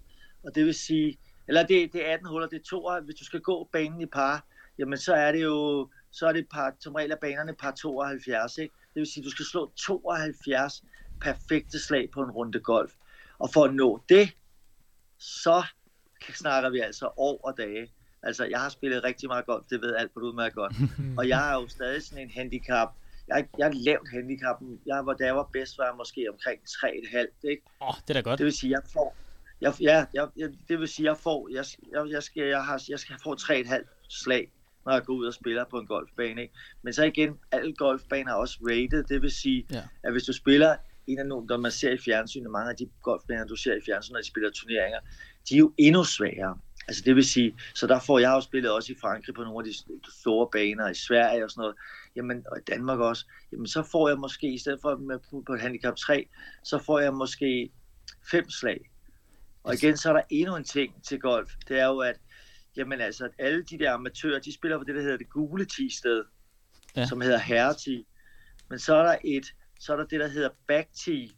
[0.44, 1.18] og det vil sige,
[1.48, 4.06] eller det, det er 18 huller, det er 72, hvis du skal gå banen i
[4.06, 4.46] par,
[4.78, 8.58] jamen så er det jo så er det par, som regel er banerne par 72,
[8.58, 8.74] ikke?
[8.94, 10.84] Det vil sige, du skal slå 72
[11.20, 12.92] perfekte slag på en runde golf.
[13.38, 14.30] Og for at nå det,
[15.18, 15.64] så
[16.34, 17.88] snakker vi altså år og dage.
[18.22, 20.72] Altså, jeg har spillet rigtig meget golf, det ved alt på udmærket godt.
[21.18, 22.88] og jeg har jo stadig sådan en handicap.
[23.28, 24.56] Jeg, jeg har lavt handicap.
[24.86, 27.62] Jeg var, da jeg var bedst, var jeg måske omkring 3,5, ikke?
[27.80, 28.38] Åh, oh, det er da godt.
[28.38, 29.16] Det vil sige, jeg får,
[29.60, 32.82] Jeg, ja, jeg, jeg, det vil sige, jeg får, jeg, jeg, jeg, skal, jeg, har,
[32.88, 34.52] jeg skal få tre et halvt slag,
[34.86, 36.42] når jeg går ud og spiller på en golfbane.
[36.42, 36.54] Ikke?
[36.82, 39.04] Men så igen, alle golfbaner er også rated.
[39.04, 39.82] Det vil sige, Ja.
[40.04, 42.88] at hvis du spiller en af nogle, der man ser i fjernsynet, mange af de
[43.02, 44.98] golfbaner, du ser i fjernsynet, når de spiller turneringer,
[45.48, 46.58] de er jo endnu sværere.
[46.88, 49.58] Altså det vil sige, så der får jeg jo spillet også i Frankrig på nogle
[49.58, 51.76] af de store baner, i Sverige og sådan noget,
[52.16, 55.52] jamen, og i Danmark også, jamen så får jeg måske, i stedet for med, på
[55.52, 56.28] et handicap 3,
[56.64, 57.70] så får jeg måske
[58.30, 58.90] fem slag.
[59.64, 62.16] Og igen, så er der endnu en ting til golf, det er jo, at
[62.76, 65.64] jamen altså, at alle de der amatører, de spiller på det, der hedder det gule
[65.64, 66.24] 10 sted,
[66.96, 67.06] Ja.
[67.06, 68.06] som hedder herre 10.
[68.70, 71.36] Men så er der et, så er der det, der hedder back 10,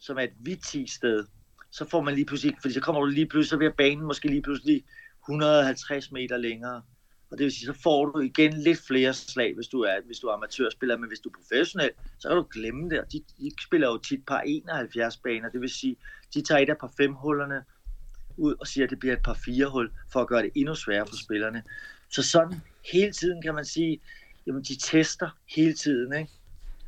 [0.00, 1.26] som er et hvidt 10 sted.
[1.74, 4.28] Så får man lige pludselig, fordi så kommer du lige pludselig, så bliver banen måske
[4.28, 4.84] lige pludselig
[5.24, 6.82] 150 meter længere.
[7.30, 10.18] Og det vil sige, så får du igen lidt flere slag, hvis du er, hvis
[10.18, 13.00] du er amatørspiller, men hvis du er professionel, så kan du glemme det.
[13.00, 15.96] Og de, de spiller jo tit par 71 baner, det vil sige,
[16.34, 17.62] de tager et af par femhullerne
[18.36, 20.74] ud og siger, at det bliver et par fire hul, for at gøre det endnu
[20.74, 21.62] sværere for spillerne.
[22.10, 22.60] Så sådan
[22.92, 24.00] hele tiden kan man sige,
[24.46, 26.30] jamen de tester hele tiden, ikke?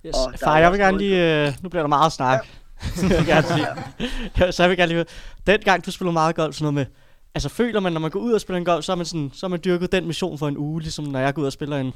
[0.07, 0.15] Yes.
[0.15, 1.47] Og Far, jeg vil gerne lige...
[1.47, 2.45] Øh, nu bliver der meget snak.
[2.45, 2.51] Ja.
[3.11, 5.05] jeg vil gerne så jeg vil gerne lige...
[5.47, 6.87] Dengang du spillede meget golf, sådan noget med...
[7.35, 9.31] Altså føler man, når man går ud og spiller en golf, så har man, sådan,
[9.35, 11.53] så har man dyrket den mission for en uge, ligesom når jeg går ud og
[11.53, 11.93] spiller en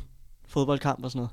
[0.49, 1.31] fodboldkamp og sådan noget.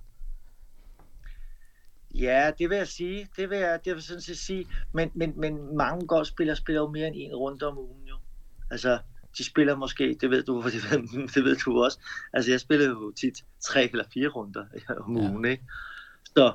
[2.16, 3.28] Ja, det vil jeg sige.
[3.38, 4.68] Det vil jeg, det vil jeg sådan set sige.
[4.94, 8.16] Men, men, men mange golfspillere spiller jo mere end en runde om ugen jo.
[8.72, 9.00] Altså,
[9.38, 12.00] de spiller måske, det ved du, det ved, det ved du også.
[12.34, 14.66] Altså, jeg spiller jo tit tre eller fire runder
[15.00, 15.24] om Ja.
[15.24, 15.30] ja.
[15.32, 15.64] ugen, ikke?
[16.26, 16.54] Så,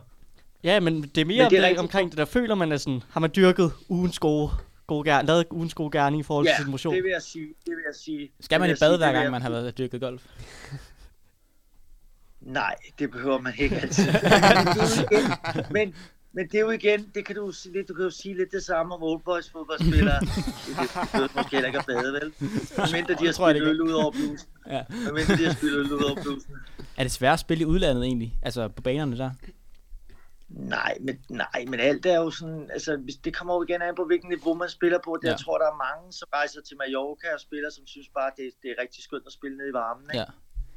[0.64, 2.24] Ja, men det er mere Men det er det, omkring det der.
[2.24, 4.50] Føler man, at sådan, har man dyrket ugens gode,
[4.86, 6.94] gode gerne, lavet ugens gode gerne i forhold ja, til sin motion?
[6.94, 7.46] det vil jeg sige.
[7.46, 8.30] Det vil jeg sige.
[8.40, 10.22] Skal man i bad hver gang, man har været dyrket golf?
[12.40, 14.06] Nej, det behøver man ikke altid.
[14.06, 15.94] men, det er jo igen, men,
[16.32, 18.52] men det er jo igen, det kan du, sige lidt, du kan jo sige lidt
[18.52, 20.20] det samme om Old Boys fodboldspillere.
[20.66, 20.76] Det
[21.12, 22.32] behøver måske heller ikke at bade, vel?
[22.78, 24.48] Medmindre de har tror jeg, det spillet øl ud over blusen.
[24.70, 24.82] Ja.
[24.88, 26.52] Medmindre de har spillet øl ud over blusen.
[26.96, 28.38] Er det svært at spille i udlandet egentlig?
[28.42, 29.30] Altså på banerne der?
[30.56, 33.94] Nej, men, nej, men alt er jo sådan, altså hvis- det kommer jo igen an
[33.94, 35.18] på, hvilken niveau man spiller på.
[35.22, 35.30] Det, Ja.
[35.32, 38.50] Jeg tror, der er mange, som rejser til Mallorca og spiller, som synes bare, det,
[38.62, 40.04] det er rigtig skønt at spille nede i varmen.
[40.04, 40.18] Ikke?
[40.18, 40.24] Ja.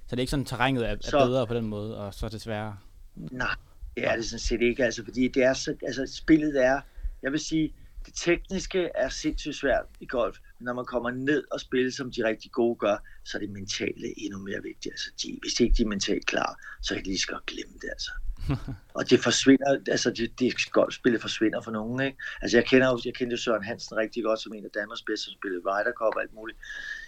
[0.07, 2.25] Så det er ikke sådan, terrænet er, er Så- bedre på den måde, og så
[2.25, 2.77] er det sværere.
[3.15, 3.55] Nej,
[3.95, 6.81] det er det sådan set ikke, altså, fordi det er så, altså, spillet er,
[7.21, 7.73] jeg vil sige,
[8.05, 12.27] det tekniske er sindssygt svært i golf, når man kommer ned og spiller, som de
[12.27, 14.93] rigtig gode gør, så er det mentale endnu mere vigtigt.
[14.93, 17.73] Altså, de, hvis ikke de er mentalt klar, så kan de lige så godt glemme
[17.81, 18.11] det, altså.
[18.97, 22.17] og det forsvinder, altså det, det golfspillet forsvinder for nogen, ikke?
[22.41, 25.01] Altså jeg kender jo, jeg kendte jo Søren Hansen rigtig godt, som en af Danmarks
[25.01, 26.57] bedste, som spillede Ryder Cup og alt muligt.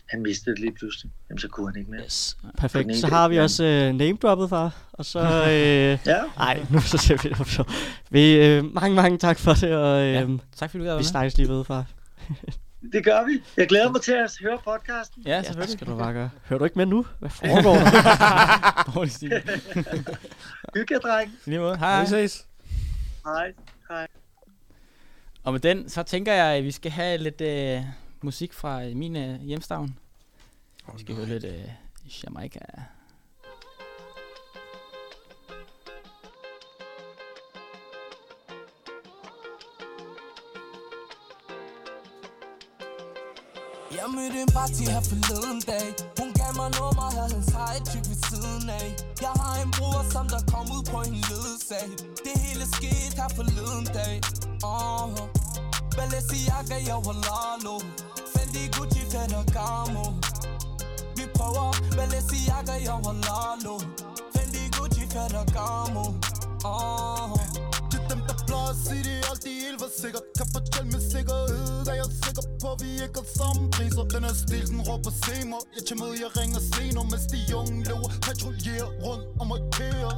[0.10, 1.12] Han mistede det lige pludselig.
[1.30, 2.04] Jamen så kunne han ikke mere.
[2.04, 2.38] Yes.
[2.42, 2.96] Den Perfekt.
[2.96, 3.44] Så har vi ja.
[3.44, 4.76] også øh, name-droppet, far.
[4.94, 5.20] Og så...
[5.54, 7.68] Øh, Ja, Ej, nu så ser vi det.
[8.10, 10.28] Vi, øh, mange, mange tak for det, og øh, Ja.
[10.56, 11.86] Tak fordi du vi snakkes lige ved, far.
[12.94, 13.44] det gør vi.
[13.58, 15.24] Jeg glæder mig til at høre podcasten.
[15.26, 15.74] Ja, Ja, selvfølgelig.
[15.74, 16.30] skal du bare gøre.
[16.46, 17.06] Hører du ikke med nu?
[17.20, 18.84] Hvad foregår der?
[18.96, 19.32] Dårlig stil.
[20.76, 21.32] Hygge jer, dreng.
[21.46, 21.78] Lige måde.
[21.78, 22.02] Hej.
[22.02, 22.46] Vi ses.
[23.26, 23.54] Hej.
[25.44, 27.82] Og med den, så tænker jeg, at vi skal have lidt øh,
[28.22, 29.98] musik fra min øh, hjemstavn.
[30.94, 31.64] Vi skal høre lidt øh,
[32.24, 32.60] Jamaica.
[44.08, 45.88] Jeg mødte en party her forleden dag.
[46.20, 48.88] Hun gav mig nummer, havde hans eget ved siden af.
[49.26, 51.88] Jeg har en bror, som der kom ud på en ledsag
[52.26, 54.16] Det hele skete her forleden dag.
[54.68, 55.26] Uh-huh.
[55.98, 57.76] Balenciaga, jeg var Lalo.
[58.34, 60.06] Fendi, Gucci, Ferragamo.
[61.18, 61.70] Vi prøver.
[61.98, 63.76] Balenciaga, jeg var Lalo.
[64.34, 66.06] Fendi, Gucci, Ferragamo.
[66.72, 67.37] Uh-huh.
[68.86, 71.96] Til dem der plejer at det altid helt for sikkert Kan fortælle med sikkerhed Er
[72.02, 75.36] jeg sikker på at vi ikke har samme priser Den er stil, den råber se
[75.52, 78.10] mig Jeg tager med, jeg ringer senere Mens de unge løber.
[78.26, 80.14] Patruljerer rundt og markerer.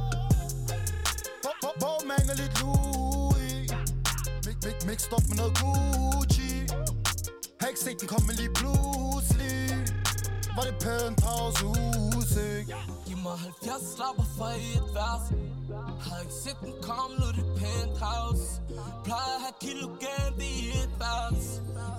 [1.42, 1.96] Hvor, hvor, hvor
[2.30, 3.70] er lidt Louis?
[4.46, 6.50] Mix, mix, mixed op med noget Gucci.
[7.60, 9.56] Har ikke set den komme lige pludselig.
[10.56, 12.68] Var det penthouse udsigt
[13.06, 15.24] Giv mig 70 slapper for et vers.
[16.06, 18.46] Har ikke set den komme, nu det penthouse.
[19.04, 21.46] Plejer at have kilo gant i et vers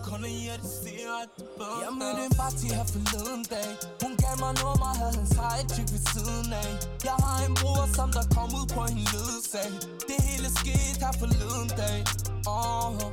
[0.07, 3.72] Kun er jeg, det siger, at det bør Jeg mødte en party her forleden dag.
[4.03, 6.72] Hun gav mig nummer, havde hans eget chick ved siden af.
[7.09, 9.72] Jeg har en bror, som der kom ud på en ledsag.
[10.09, 11.99] Det hele skete her forleden dag.
[12.47, 13.09] Uh-huh.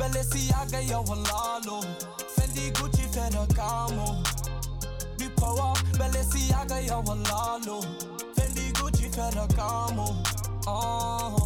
[0.00, 1.78] Balenciaga, jeg var Lalo.
[2.34, 4.08] Fendi, Gucci, Ferragamo.
[5.18, 5.70] Vi prøver.
[5.98, 7.78] Balenciaga, jeg var Lalo.
[8.36, 8.66] Fendi,
[9.10, 10.06] Gucci, Ferragamo
[10.66, 11.36] oh.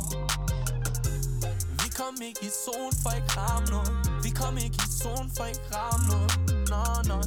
[1.82, 5.44] Vi kom ikke i zone for ikke ramme noget Vi kom ikke i zone for
[5.44, 6.30] ikke ramme noget
[6.70, 7.18] Nå, nå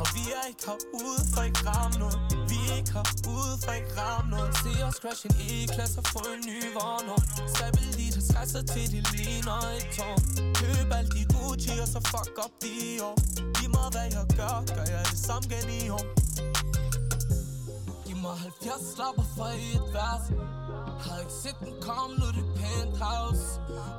[0.00, 2.18] Og vi er ikke herude for ikke ramme noget
[2.50, 6.22] Vi er ikke herude for ikke ramme noget Se os crash en E-klasse og få
[6.36, 7.06] en ny vogn
[7.54, 10.22] Stabilitet rejser til de ligner et tårn
[10.54, 13.16] Køb alt de Gucci og så fuck op de år
[13.56, 16.04] Giv mig hvad jeg gør, gør jeg det samme gen i år
[18.20, 20.24] Giv mig 70 slapper for et vers.
[21.04, 23.44] Har ikke set den komme, nu det penthouse.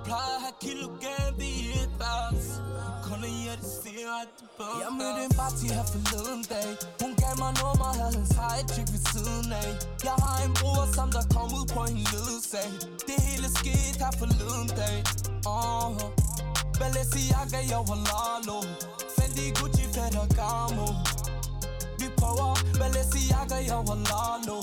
[0.06, 2.44] Plejer at have kilo game i et vers.
[3.06, 6.70] Kun jeg, det siger, at det bør Jeg mødte en party her forleden dag.
[7.02, 9.72] Hun gav mig nummer, havde en side chick ved siden af.
[10.08, 12.70] Jeg har en bror, som der kom ud på en ledsag.
[13.08, 14.98] Det hele skete her forleden dag.
[15.54, 16.10] Uh-huh.
[16.80, 18.58] Balenciaga, jeg var Lalo.
[19.16, 20.88] Fendi, Gucci, Ferragamo
[22.22, 24.58] prøver Balenciaga, jeg var Lalo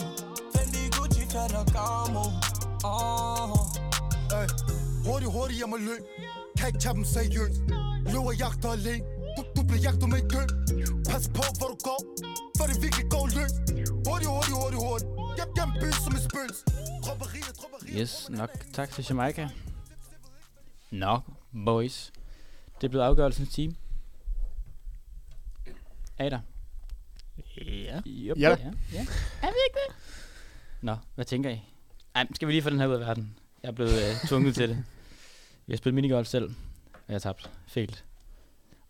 [0.54, 2.24] Fendi, Gucci, Ferragamo.
[2.84, 4.36] Uh-huh.
[4.38, 4.46] Ay,
[5.06, 6.02] hurtigt, hurtigt, jeg må løb
[6.58, 7.60] Kan ikke tage dem seriøst.
[8.12, 9.04] Løber jagter alene.
[9.36, 10.48] Du, du bliver jagtet med en køn.
[11.10, 12.00] Pas på, hvor du går
[12.56, 13.54] For det virkelig går løs.
[14.06, 16.22] Hurtigt, hurtigt, hurtigt, hurtigt Jeg gennem by som en
[17.04, 19.48] Dropperier, dropperier Yes, nok tak til Jamaica.
[20.90, 21.20] Nå,
[21.64, 22.12] boys.
[22.80, 23.76] Det er blevet afgørelsens team.
[26.18, 26.40] Ada.
[27.56, 28.00] Ja.
[28.06, 28.38] Yep.
[28.38, 28.48] Ja.
[28.50, 28.56] ja.
[28.92, 29.00] ja.
[29.42, 29.94] Er vi ikke det?
[30.80, 31.60] Nå, hvad tænker I?
[32.14, 33.34] Ej, skal vi lige få den her ud af verden?
[33.62, 34.84] Jeg er blevet uh, tvunget til det.
[35.66, 36.44] Vi har spillet minigolf selv,
[36.92, 37.50] og jeg har tabt.
[37.66, 38.04] Fælt.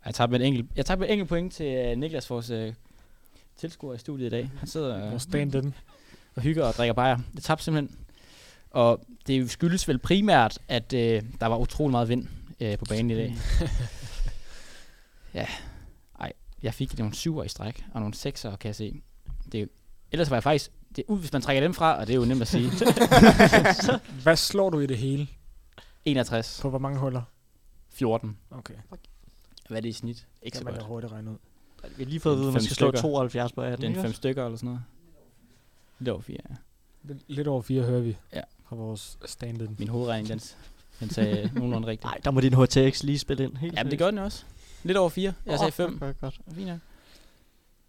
[0.07, 2.51] Jeg tabte med et enkelt, jeg tabte med et enkelt point til uh, Niklas, vores
[2.51, 2.73] uh,
[3.57, 4.51] tilskuer i studiet i dag.
[4.59, 5.75] Han sidder Vores uh, stand-in.
[6.35, 7.19] og hygger og drikker bajer.
[7.37, 7.99] Det tabte simpelthen.
[8.71, 12.29] Og det skyldes vel primært, at øh, der var utrolig meget vind
[12.61, 13.37] øh, på banen i dag.
[15.35, 15.47] ja,
[16.63, 19.03] jeg fik nogle syver i stræk, og nogle sekser, kan jeg se.
[19.53, 19.67] Det, er
[20.13, 22.25] ellers var jeg faktisk, det, ud, hvis man trækker dem fra, og det er jo
[22.25, 22.71] nemt at sige,
[24.23, 25.29] Hvad slår du i det hele?
[26.05, 27.23] 61, På hvor mange huller?
[27.89, 28.37] 14.
[28.51, 28.75] Okay.
[29.69, 30.27] Hvad er det i snit?
[30.43, 30.83] Ikke Kan så godt.
[30.83, 31.37] hurtigt regne ud.
[31.97, 33.01] Vi har lige fået at vide, at man skal slå stykker.
[33.01, 33.81] 72 på 18.
[33.81, 34.83] Det er en fem stykker eller sådan noget.
[35.99, 36.55] Lidt over fire, ja.
[37.29, 38.41] Lidt, over fire hører vi Ja.
[38.69, 39.77] fra vores stand-in.
[39.79, 40.41] Min hovedregning, den,
[41.01, 42.05] den sagde nogenlunde rigtigt.
[42.05, 43.57] Nej, der må din HTX lige spille ind.
[43.57, 44.45] Helt Ja, men det gør den også.
[44.83, 45.33] Lidt over fire.
[45.47, 45.99] Jeg sagde fem.
[45.99, 46.35] Godt, godt.
[46.55, 46.79] Fint nok.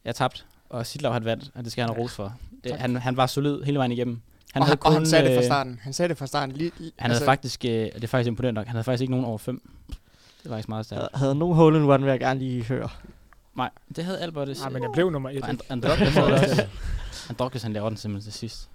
[0.06, 2.36] Jeg tabte, og Sidlav han vandt, og det skal han have ros for.
[2.64, 2.80] Det, Tak.
[2.80, 4.22] han, han var solid hele vejen igennem.
[4.54, 5.80] Han Han og, havde han, og han sagde det fra øh, starten.
[5.84, 6.56] Han sagde det fra starten.
[6.56, 9.12] Lige, lige, Han havde faktisk, øh, det er faktisk imponerende nok, han havde faktisk ikke
[9.12, 9.62] nogen over fem.
[9.88, 9.98] Det
[10.46, 11.00] var faktisk meget stærkt.
[11.02, 12.90] Havde- Havde nogen hole in one, vil jeg gerne lige høre.
[13.56, 14.48] Nej, det havde Albert.
[14.48, 15.44] Det, Nej, men jeg blev nummer et.
[15.44, 16.66] And- det også.
[17.30, 18.70] Androkles, han laver den simpelthen til sidst.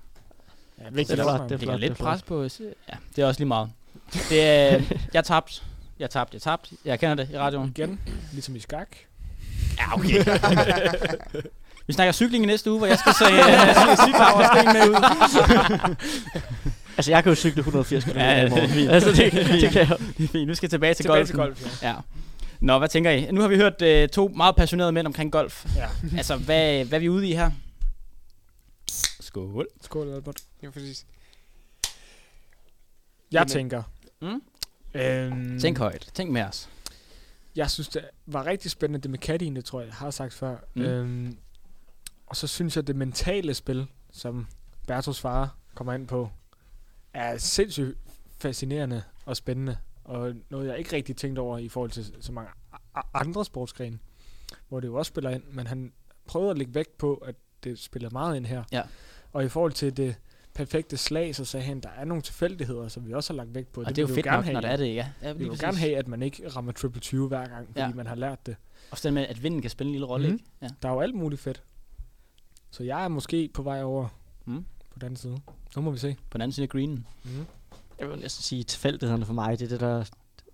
[0.81, 2.05] Ja, Det vigtigt er at flot, få- det er Det er flot, lidt det er
[2.05, 2.49] pres på.
[2.49, 3.71] s- Ja, det er også lige meget.
[4.29, 4.81] Det er,
[5.15, 5.63] jeg tabte.
[5.99, 6.77] Jeg tabte, jeg tabte.
[6.85, 7.69] Jeg kender det i radioen.
[7.77, 8.01] Igen,
[8.33, 8.89] ligesom i skak.
[9.79, 10.25] Ja, okay.
[11.87, 14.89] Vi snakker cykling i næste uge, hvor jeg skal se uh, cykle over sten med
[14.89, 15.97] ud.
[16.97, 18.89] Altså, jeg kan jo cykle 180 km Ja, i morgen.
[18.89, 19.33] Altså, det,
[19.63, 19.99] det kan jeg.
[20.19, 20.49] Det er fint.
[20.49, 21.27] Nu skal jeg tilbage til Tilbage golfen.
[21.27, 21.89] til golf, ja.
[21.89, 21.95] Ja.
[22.61, 23.31] Nå, hvad tænker I?
[23.31, 25.67] Nu har vi hørt uh, to meget passionerede mænd omkring golf.
[25.77, 25.87] ja.
[26.19, 27.51] altså, hvad, hvad er vi ude i her?
[29.21, 29.67] Skål.
[29.83, 30.37] Skål, Albert.
[30.63, 31.05] Ja, præcis.
[31.85, 31.93] Jeg
[33.33, 33.83] Jamen- tænker...
[34.23, 34.43] Mm?
[34.95, 36.09] Øhm, Tænk højt.
[36.15, 36.69] Tænk med os.
[37.57, 40.33] Jeg synes, det var rigtig spændende, det med Kattien, det tror jeg, jeg har sagt
[40.33, 40.57] før.
[40.75, 40.83] Mm.
[40.83, 41.39] Øhm,
[42.27, 44.47] og så synes jeg, det mentale spil, som
[44.87, 46.31] Bertos far kommer ind på,
[47.15, 47.99] er sindssygt
[48.39, 49.77] fascinerende og spændende.
[50.05, 52.51] Og noget, jeg ikke rigtig tænkt over i forhold til så mange
[53.15, 53.99] andre sportsgrene,
[54.69, 55.43] hvor det jo også spiller ind.
[55.51, 55.93] Men han
[56.27, 57.35] prøvede at lægge vægt på, at
[57.65, 58.65] det spiller meget ind her.
[58.73, 58.83] Ja.
[59.33, 60.17] Og i forhold til det
[60.55, 63.73] perfekte slag, så sagde han, der er nogle tilfældigheder, som vi også har lagt vægt
[63.73, 63.81] på.
[63.81, 65.07] Og det, det er jo fedt gerne nok, have når det er det, ja.
[65.23, 65.61] ja Vi vil præcis.
[65.65, 67.89] gerne have, at man ikke rammer triple 20 hver gang, fordi Ja.
[67.89, 68.57] man har lært det.
[68.91, 70.35] Også det med, at vinden kan spille en lille rolle, Mhm.
[70.35, 70.45] ikke?
[70.63, 70.69] Ja.
[70.83, 71.63] Der er jo alt muligt fedt.
[72.71, 74.09] Så jeg er måske på vej over
[74.45, 74.65] Mm.
[74.91, 75.39] på den anden side.
[75.77, 76.17] Nu må vi se.
[76.31, 77.07] På den anden side af greenen.
[77.25, 77.31] Mm.
[78.01, 80.05] Jeg vil næsten sige, tilfældighederne for mig, det er det, der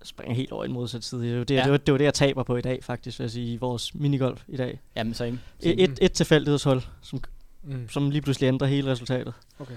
[0.03, 1.23] springer helt over i en modsat side.
[1.23, 1.63] Det er jo det, Ja.
[1.63, 3.57] det, var, det, var det, jeg taber på i dag, faktisk, vil jeg sige, i
[3.57, 4.81] vores minigolf i dag.
[4.97, 5.39] Jamen, så ikke.
[5.61, 7.21] Et, et, et tilfældighedshul, som,
[7.63, 7.89] Mm.
[7.89, 9.35] som lige pludselig ændrer hele resultatet.
[9.59, 9.75] Okay.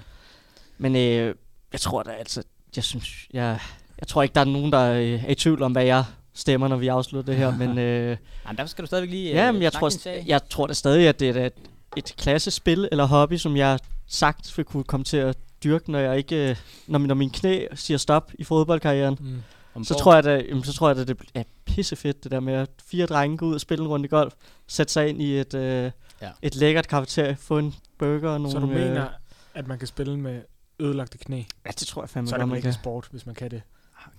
[0.77, 1.35] Men øh,
[1.71, 2.43] jeg tror da altså,
[2.75, 3.59] jeg synes, jeg,
[3.99, 6.03] jeg tror ikke, der er nogen, der øh, er i tvivl om, hvad jeg
[6.33, 7.77] stemmer, når vi afslutter det her, men...
[7.77, 10.23] Øh, Jamen, der skal du stadigvæk lige Ja, øh, men jeg tror, sag.
[10.27, 11.53] jeg tror da stadig, at det er et,
[11.97, 16.17] et klassespil eller hobby, som jeg sagt vil kunne komme til at dyrke, når jeg
[16.17, 16.55] ikke, øh,
[16.87, 19.17] når, min- når min knæ siger stop i fodboldkarrieren.
[19.19, 19.41] Mm.
[19.75, 22.39] Om Så tror jeg, da, jamen, så tror jeg, at det er pissefedt, det der
[22.39, 24.33] med at fire drenge gå ud og spille en runde i golf,
[24.67, 25.91] sætte sig ind i et, øh,
[26.23, 26.31] Ja.
[26.41, 28.51] et lækkert kafeterie, få en burger og nogle...
[28.51, 29.07] Så du øh, mener,
[29.53, 30.41] at man kan spille med
[30.79, 31.43] ødelagte knæ?
[31.65, 33.61] Ja, det tror jeg fandme Så er det man ikke sport, hvis man kan det.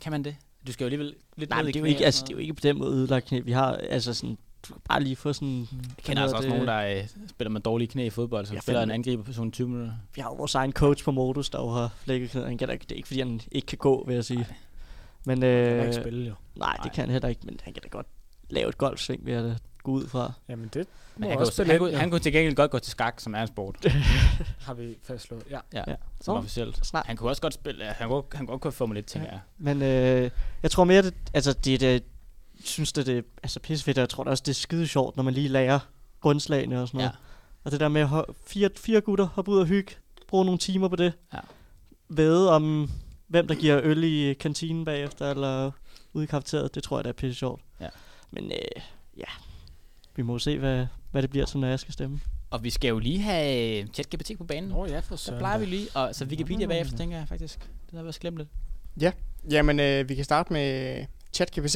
[0.01, 0.37] Kan man det?
[0.67, 2.55] Du skal jo alligevel lidt Nej, det er, jo ikke, altså, det er jo ikke
[2.55, 3.41] på den måde ødelagt knæ.
[3.41, 4.39] Vi har altså sådan,
[4.69, 5.59] du kan bare lige få sådan...
[5.97, 8.61] Jeg kender altså også nogen, der øh, spiller med dårlige knæ i fodbold, som Ja,
[8.61, 9.93] spiller en angriber på sådan 20 minutter.
[10.15, 12.47] Vi har jo vores egen coach på modus, der jo har flækket knæet.
[12.47, 14.47] Han kan da Det er ikke, fordi han ikke kan gå, vil jeg sige.
[15.27, 16.35] Men Man kan ikke øh, spille jo.
[16.57, 18.07] Nej, det kan han heller ikke, men han kan da godt
[18.51, 20.33] lave et golfsving ved at øh, gå ud fra.
[20.49, 22.79] Jamen det Men må han, også kunne, han, kunne, han kunne til gengæld godt gå
[22.79, 23.77] til skak, som er en sport.
[24.67, 25.43] har vi fastslået.
[25.51, 25.59] Ja.
[25.73, 25.85] Ja, Ja.
[25.91, 25.95] ja.
[26.21, 26.87] som Nå, officielt.
[26.87, 27.07] snart.
[27.07, 29.29] Han kunne også godt spille, ja, han kunne, han kunne godt køre Formel 1, tænker
[29.31, 29.41] jeg.
[29.59, 30.31] Men øh,
[30.63, 32.03] jeg tror mere, det, altså det, det
[32.65, 35.17] synes det, det er altså pissefedt, og jeg tror da også, det er skide sjovt,
[35.17, 35.79] når man lige lærer
[36.21, 37.11] grundslagene og sådan noget.
[37.13, 37.17] Ja.
[37.65, 39.93] Og det der med at ho- fire, fire gutter hoppe ud og hygge,
[40.29, 41.13] bruge nogle timer på det.
[41.35, 41.39] Ja.
[42.09, 42.91] Ved om,
[43.29, 45.71] hvem der giver øl i kantinen bagefter, eller
[46.13, 47.63] ude i kafeteriet, det tror jeg, det er pisse sjovt.
[47.81, 47.89] Ja.
[48.31, 48.83] Men øh,
[49.17, 49.25] ja,
[50.17, 52.21] vi må se, hvad, hvad det bliver til, når jeg skal stemme.
[52.51, 54.71] Og vi skal jo lige have øh, ChatGPT på banen.
[54.71, 55.39] Nå ja, for Så søren.
[55.39, 57.59] plejer vi lige, og så Wikipedia bagefter, tænker jeg faktisk.
[57.61, 58.49] Det har været glemt lidt.
[59.01, 59.13] Ja,
[59.51, 61.75] jamen øh, vi kan starte med ChatGPT.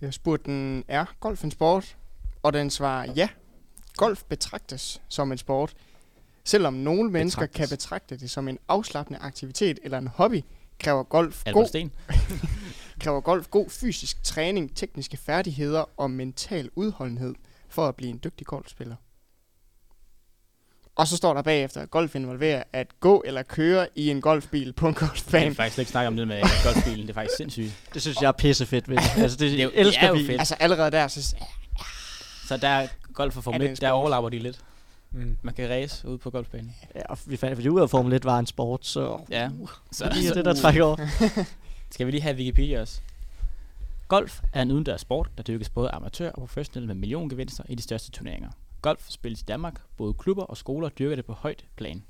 [0.00, 1.96] Jeg har spurgt den, er golf en sport?
[2.42, 3.28] Og den svarer ja.
[3.96, 5.74] Golf betragtes som en sport.
[6.44, 7.70] Selvom nogle mennesker kan Betragtes.
[7.70, 10.42] betragte det som en afslappende aktivitet eller en hobby,
[10.80, 11.92] kræver golf, Albert god, Sten.
[13.00, 17.34] kræver golf god fysisk træning, tekniske færdigheder og mental udholdenhed
[17.68, 18.96] for at blive en dygtig golfspiller.
[20.96, 24.72] Og så står der bagefter, at golf involverer at gå eller køre i en golfbil
[24.72, 25.44] på en Jeg golfbane.
[25.44, 27.00] kan faktisk ikke snakke om det med golfbilen.
[27.02, 27.72] Det er faktisk sindssygt.
[27.94, 29.22] Det synes jeg er pissefedt ved det.
[29.22, 30.38] Altså, det, Det er jo- jeg elsker det er jo fedt.
[30.40, 31.36] Altså allerede der, så
[32.48, 34.60] Så der er golf og Er Formel det en 1, der overlapper de lidt.
[35.12, 35.36] Mm.
[35.42, 36.74] Man kan race ude på golfbanen.
[36.94, 39.50] Ja, og vi fandt vi ud af, at Formel 1 var en sport, så Ja.
[39.92, 40.96] så lige er det, der trækker over.
[41.90, 43.00] Skal vi lige have Wikipedia også?
[44.08, 47.82] Golf er en udendørs sport, der dyrkes både amatør og professionelle med milliongevinster i de
[47.82, 48.50] største turneringer.
[48.82, 49.80] Golf spilles i Danmark.
[49.96, 52.04] Både klubber og skoler dyrker det på højt plan.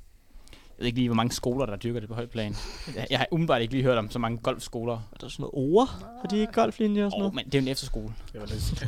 [0.51, 2.55] Jeg ved ikke lige, hvor mange skoler, der dyrker det på højt plan.
[2.95, 4.93] Jeg- Jeg har umiddelbart ikke lige hørt om så mange golfskoler.
[5.11, 5.87] Er der sådan noget ord?
[6.21, 7.35] Har de ikke golflinjer og sådan Åh, noget?
[7.35, 8.13] men det er jo en efterskole.
[8.33, 8.41] Det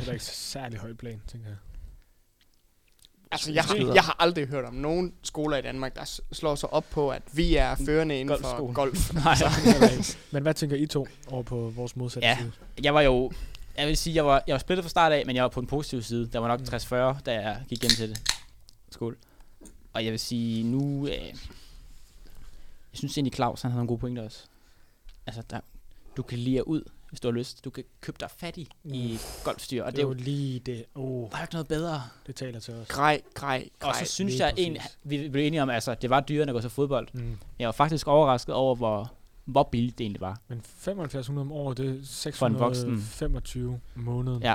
[0.06, 1.56] var ikke særlig højt plan, tænker jeg.
[3.32, 6.72] Altså, jeg har, jeg har aldrig hørt om nogen skoler i Danmark, der slår sig
[6.72, 9.12] op på, at vi er førende inden for golf.
[9.24, 9.36] Nej.
[10.30, 12.36] Men hvad tænker I to over på vores modsatte Ja.
[12.38, 12.52] side?
[12.82, 13.32] Jeg var jo...
[13.76, 15.60] Jeg vil sige, jeg var, jeg var splittet fra start af, men jeg var på
[15.60, 16.26] den positive side.
[16.32, 18.22] Der var nok 60-40, da jeg gik ind til det.
[18.90, 19.16] Skål.
[19.92, 21.06] Og jeg vil sige, nu...
[21.06, 21.12] Øh,
[22.92, 24.38] jeg synes egentlig, Claus han havde nogle gode pointer også.
[25.26, 25.60] Altså, der,
[26.16, 27.64] du kan lige ud, hvis du har lyst.
[27.64, 30.84] Du kan købe dig fat i, i golfstyr, og Det det er jo lige det.
[30.94, 32.02] Oh, Der er jo ikke noget bedre.
[32.26, 32.88] det taler til os.
[32.88, 34.04] Grej, grej, Og grej.
[34.04, 34.98] så synes lige jeg præcis.
[35.04, 37.08] vi blev enige om, altså, det var dyrere end at gå til fodbold.
[37.12, 37.38] Mm.
[37.58, 39.12] Jeg var faktisk overrasket over, hvor,
[39.44, 40.38] hvor billigt det egentlig var.
[40.48, 41.86] Men 7500 om året, det
[42.26, 42.84] er For en voksen.
[42.84, 44.42] 625 om måneden.
[44.42, 44.54] Ja.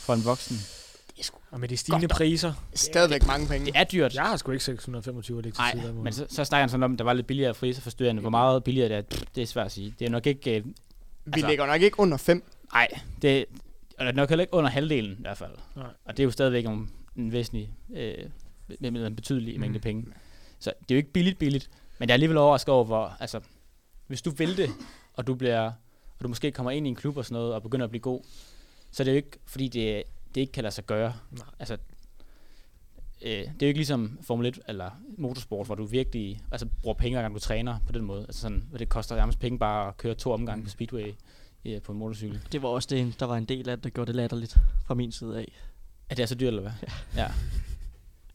[0.00, 0.56] For en voksen.
[0.56, 2.16] Det er sgu Og med de stigende Godt.
[2.16, 2.52] priser.
[2.74, 3.66] stadigvæk mange penge.
[3.66, 4.14] Det er dyrt.
[4.14, 6.82] Jeg har sgu ikke 625 at lægge til Nej, men så, så snakker han sådan
[6.82, 8.20] om, at der var lidt billigere friser for studerende.
[8.20, 9.94] Hvor meget billigere det er, pff, det er svært at sige.
[9.98, 10.64] Det er nok ikke...
[11.26, 12.44] Vi altså- ligger nok ikke under 5.
[12.72, 12.88] nej,
[13.22, 13.44] det
[13.98, 15.50] og det er nok heller ikke under halvdelen i hvert fald.
[15.76, 15.86] Nej.
[16.04, 18.14] Og det er jo stadigvæk en, en væsentlig, øh,
[18.80, 19.60] en betydelig Mhm.
[19.60, 20.04] mængde penge.
[20.58, 23.40] Så det er jo ikke billigt billigt, men jeg er alligevel overrasket over, hvor, altså,
[24.06, 24.70] hvis du vil det,
[25.14, 25.60] og du bliver,
[26.18, 28.00] og du måske kommer ind i en klub og sådan noget, og begynder at blive
[28.02, 28.20] god,
[28.90, 30.02] så er det jo ikke, fordi det,
[30.34, 31.14] det ikke kan lade sig gøre.
[31.30, 31.46] Nej.
[31.58, 31.76] Altså,
[33.26, 36.94] øh, det er jo ikke ligesom Formel 1 eller motorsport, hvor du virkelig altså, bruger
[36.94, 38.20] penge, gang du træner på den måde.
[38.20, 41.14] Altså sådan, hvor det koster nærmest penge bare at køre to omgange på Speedway
[41.64, 42.40] øh, på en motorcykel.
[42.52, 44.56] Det var også det, der var en del af det, der gjorde det latterligt
[44.86, 45.52] fra min side af.
[46.10, 46.72] Er det er så dyrt, eller hvad?
[46.82, 47.22] Ja.
[47.22, 47.28] ja.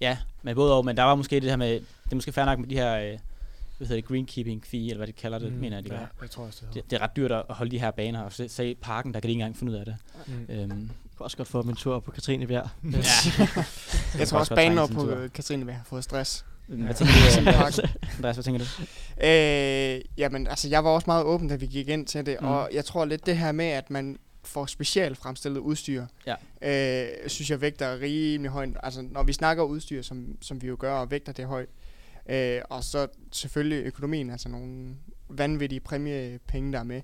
[0.01, 2.45] Ja, men både og, men der var måske det her med, det er måske fair
[2.45, 3.19] nok med de her, øh,
[3.81, 5.99] hvad hedder det, greenkeeping fee, eller hvad de kalder det, mm, mener jeg, de ja,
[5.99, 6.05] gør.
[6.21, 8.33] jeg tror også, det, Det, det, er ret dyrt at holde de her baner, og
[8.33, 9.95] så, så i parken, der kan de ikke engang finde ud af det.
[10.27, 10.33] Mm.
[10.49, 10.67] Øhm, Jeg
[11.17, 12.69] kunne også godt få min tur på Katrinebjerg.
[12.83, 12.89] ja.
[12.97, 16.45] Jeg kan tror også, banen op på øh, Katrine har fået stress.
[16.67, 17.47] Hvad tænker du, øh.
[18.17, 18.65] Andreas, hvad tænker du?
[19.27, 22.47] Øh, jamen, altså, jeg var også meget åben, da vi gik ind til det, Mm.
[22.47, 22.51] mm.
[22.53, 26.35] og jeg tror lidt det her med, at man får specielt fremstillet udstyr, Ja.
[27.11, 28.69] øh, synes jeg vægter rimelig højt.
[28.83, 31.69] Altså, når vi snakker udstyr, som, som vi jo gør, og vægter det højt,
[32.25, 34.95] øh, og så selvfølgelig økonomien, altså nogle
[35.29, 37.01] vanvittige præmiepenge, der er med,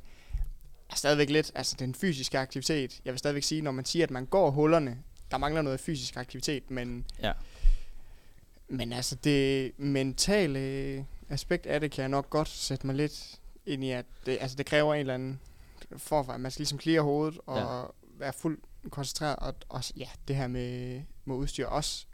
[0.90, 4.12] er stadigvæk lidt, altså den fysiske aktivitet, jeg vil stadigvæk sige, når man siger, at
[4.12, 4.98] man går hullerne,
[5.32, 7.32] der mangler noget fysisk aktivitet, men Ja.
[8.68, 13.84] men altså det mentale aspekt af det kan jeg nok godt sætte mig lidt ind
[13.84, 15.40] i, at det, altså det kræver en eller anden
[15.98, 17.84] form for, at man skal ligesom klire hovedet og Ja.
[18.20, 18.60] være fuldt
[18.90, 22.06] koncentreret, og også ja, det her med, med udstyr, også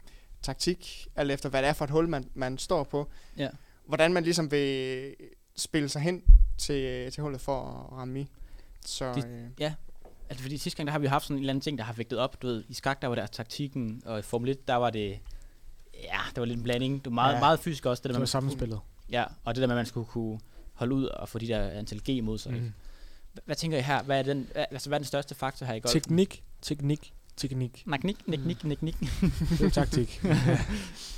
[0.44, 3.08] taktik, alt efter hvad det er for et hul, man, man står på.
[3.36, 3.48] Ja.
[3.86, 5.14] Hvordan man ligesom vil
[5.56, 6.22] spille sig hen
[6.58, 7.60] til, til hullet for
[7.92, 8.26] at ramme i.
[8.86, 9.24] Så Det-
[9.60, 9.70] øh,
[10.28, 11.92] Altså fordi sidste gang, der har vi haft sådan en eller anden ting, der har
[11.92, 12.42] vægtet op.
[12.42, 15.18] Du ved, i skak, der var der taktikken, og i Formel 1, der var det,
[16.02, 16.98] ja, der var lidt en blanding.
[16.98, 17.34] Det var meget, ja.
[17.36, 17.40] Ja.
[17.40, 18.00] meget fysisk også.
[18.00, 18.80] Det, der, det med, var man sammenspillet.
[19.10, 20.40] Ja, og det der med, at man skulle kunne
[20.72, 22.52] holde ud og få de der antal G mod sig.
[22.52, 22.72] Mm.
[23.44, 24.02] Hvad tænker I her?
[24.02, 25.92] Hvad er, den, altså, hvad er den største faktor her i golf?
[25.92, 27.84] Teknik, teknik, teknik.
[27.92, 29.00] Teknik, teknik, teknik.
[29.00, 30.20] Det er jo taktik.
[30.22, 30.58] Men, ja.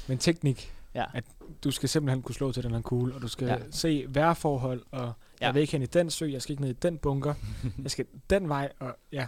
[0.09, 0.73] Men teknik.
[0.95, 1.05] Ja.
[1.15, 1.25] At
[1.65, 3.55] du skal simpelthen kunne slå til den her kugle, og du skal Ja.
[3.55, 3.61] ja.
[3.71, 6.77] se vejrforhold og Jeg vil ikke hen i den sø, jeg skal ikke ned i
[6.83, 7.35] den bunker.
[7.83, 9.27] jeg skal den vej, og ja.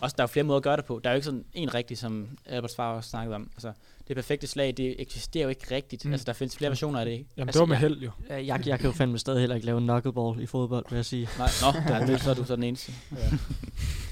[0.00, 1.00] Også, der er jo flere måder at gøre det på.
[1.04, 3.50] Der er jo ikke sådan en rigtig, som Albert far også snakkede om.
[3.54, 3.72] Altså,
[4.08, 6.04] det perfekte slag, det eksisterer jo ikke rigtigt.
[6.04, 6.12] Mm.
[6.12, 7.26] Altså, der findes flere versioner af det, ikke?
[7.36, 7.80] Jamen, altså, det var med ja.
[7.80, 8.10] held jo.
[8.28, 10.96] Ja, jeg, jeg kan jo fandme stadig heller ikke lave en knuckleball i fodbold, vil
[10.96, 11.28] jeg sige.
[11.38, 12.92] Nej, nå, der er, så er du så den eneste.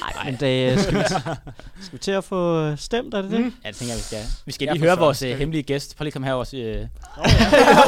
[0.00, 1.04] Nej, men det, øh, skal, vi,
[1.84, 3.38] skal vi til at få øh, stemt, er det det?
[3.64, 4.18] Ja, det tænker jeg, vi skal.
[4.46, 5.96] Vi skal Ja, lige høre vores øh, hemmelige gæst.
[5.96, 6.44] Prøv lige at komme herover.
[6.54, 6.60] Øh.
[6.60, 6.84] Oh, ja.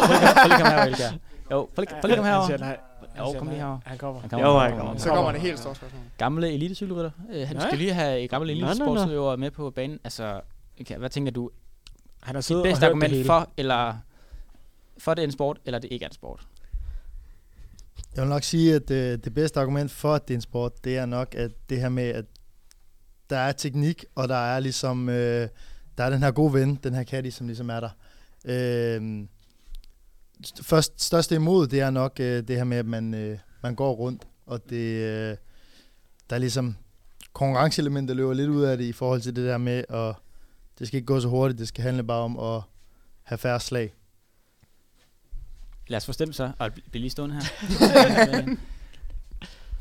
[0.07, 1.11] Prøv lige at komme herover, Elkjær.
[1.51, 2.47] Jo, prøv lige, prøv lige at komme Han herover.
[2.47, 2.77] siger nej.
[3.15, 3.79] Han Jo, kom lige herover.
[3.87, 4.21] Han kommer.
[4.31, 4.97] Han Jo, han kommer.
[4.97, 6.03] Så kommer det helt store spørgsmål.
[6.19, 7.11] Gamle elitecykelrytter.
[7.47, 9.99] Han skal lige have et gamle elitesportsudøver med på banen.
[10.05, 10.41] Altså,
[10.81, 11.51] okay, hvad tænker du?
[12.23, 13.95] Han har siddet og bedste hørt det argument for, eller
[14.99, 16.41] for det er en sport, eller det ikke er en sport?
[18.15, 20.85] Jeg vil nok sige, at det, det bedste argument for, at det er en sport,
[20.85, 22.25] det er nok at det her med, at
[23.31, 25.49] der er teknik, og der er ligesom, øh,
[25.99, 27.91] der er den her gode ven, den her caddy, som ligesom er der.
[28.45, 29.27] Øh,
[30.63, 33.93] først, største imod, det er nok øh, det her med, at man, øh, man går
[33.93, 35.37] rundt, og det, øh,
[36.31, 36.77] der er ligesom
[37.33, 40.15] konkurrenceelementet løber lidt ud af det i forhold til det der med, at
[40.79, 42.63] det skal ikke gå så hurtigt, det skal handle bare om at
[43.23, 43.95] have færre slag.
[45.91, 47.43] Lad os få stemt så, og bliv lige stående her.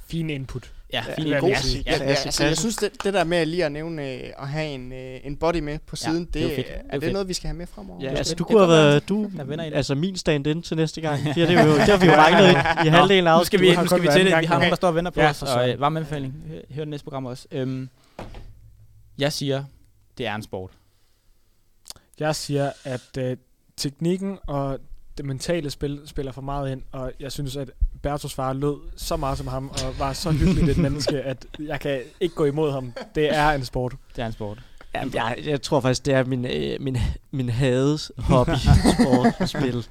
[0.08, 0.72] Fin input.
[0.94, 1.24] ja, Ja, fint.
[1.26, 1.50] vil jeg god.
[1.50, 1.84] lige sige.
[1.86, 2.62] Ja, Ja, ja, klasse, altså, jeg klasse.
[2.62, 5.56] synes, det, det der med lige at nævne øh, at have en, øh, en body
[5.60, 6.68] med på siden, det er jo det, fedt.
[6.68, 7.14] Det er er, jo er det fedt.
[7.14, 8.02] noget, vi skal have med fremover?
[8.04, 9.60] Ja, Det- altså det- du det kunne have været, du, det.
[9.74, 11.24] altså min stand-in til næste gang.
[11.26, 13.76] Det, det, jo, det har vi jo manglet i, i halvdelen af Nu skal vi,
[13.76, 14.26] nu skal vi til det.
[14.26, 14.50] Vi har med.
[14.50, 16.44] nogen, der står og venter på Ja, os, og øh, varm anbefaling.
[16.48, 17.48] Hør, hør det næste program også.
[17.52, 17.90] Øhm,
[19.18, 19.64] jeg siger,
[20.18, 20.72] det er en sport.
[22.20, 23.38] Jeg siger, at øh,
[23.78, 24.80] teknikken og
[25.20, 27.70] det mentale spil spiller for meget ind, og jeg synes, at
[28.02, 31.80] Bertos far lød så meget som ham, og var så hyggeligt et menneske, at jeg
[31.80, 32.94] kan ikke gå imod ham.
[33.16, 33.96] Det er en sport.
[34.16, 34.60] Det er en sport.
[34.96, 36.98] Jamen, jeg, jeg tror faktisk, det er min, øh, min,
[37.32, 38.52] min hades hobby,
[39.00, 39.88] sport, spil.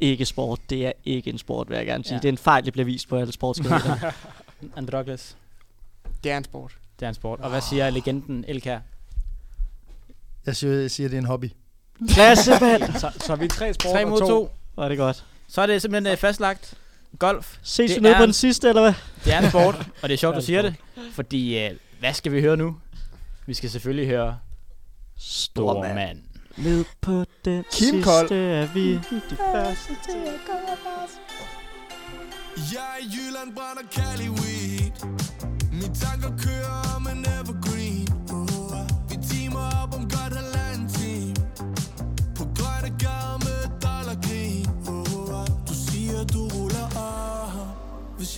[0.00, 0.60] Ikke sport.
[0.70, 2.14] Det er ikke en sport, vil jeg gerne sige.
[2.14, 2.18] Ja.
[2.20, 4.12] Det er en fejl, det bliver vist på alle sportskanaler.
[4.76, 5.36] Androgles,
[6.24, 6.76] Det er en sport.
[7.00, 7.40] det er en sport.
[7.40, 8.78] Og hvad siger legenden Elkær?
[10.46, 11.50] Jeg siger, jeg siger det er en hobby.
[12.08, 12.82] Klasse, mand!
[12.98, 14.50] Så, så er vi tre sport 3 og mod to.
[14.80, 14.84] 2.
[14.84, 15.24] Var det godt.
[15.48, 16.74] Så er det simpelthen øh, fastlagt.
[17.18, 18.92] Golf, Ses vi nede på en- den sidste, eller hvad?
[19.24, 19.74] det er en sport.
[20.02, 20.74] og det er sjovt, du siger det.
[21.12, 21.70] Fordi, øh,
[22.00, 22.76] hvad skal vi høre nu?
[23.46, 24.38] Vi skal selvfølgelig høre
[25.18, 26.18] Stor mand.
[26.56, 28.28] Ned på den Kim Kold.
[28.28, 29.00] sidste er vi de
[29.52, 29.92] første.
[32.56, 34.90] Jeg er i Jylland brænder Cali weed
[35.72, 36.89] Mine tanker kører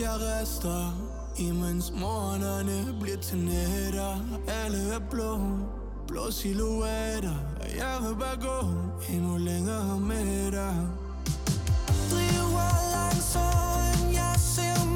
[0.02, 0.82] jeg rester
[1.38, 4.16] Imens morgenerne bliver til nætter.
[4.64, 5.38] Alle er blå
[6.08, 8.68] Blå silhuetter jeg vil bare gå
[9.14, 10.76] Endnu længere med dig.
[12.10, 14.91] Driver langsomt, jeg ser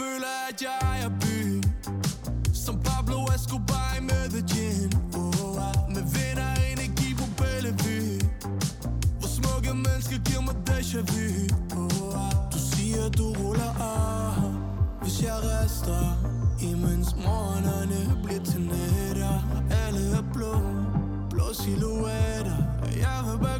[0.00, 1.62] føler, at jeg ejer byen
[2.64, 4.90] Som Pablo Escobar i Medellin.
[5.20, 5.76] Oh, ah.
[5.94, 8.20] Med vinder energi på Bellevue.
[9.18, 11.26] Hvor smukke mennesker giver mig déjà vu.
[11.80, 12.32] Oh.
[12.52, 14.34] Du siger, du ruller af.
[15.02, 16.02] Hvis jeg rester
[16.70, 19.36] Imens morgenerne bliver til nætter
[19.82, 20.54] Alle er blå
[21.30, 22.60] Blå silhuetter.
[23.04, 23.59] Jeg vil bare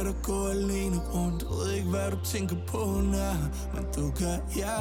[0.00, 3.34] Ser dig gå alene rundt Ved ikke hvad du tænker på nær
[3.74, 4.76] Men du kan, ja.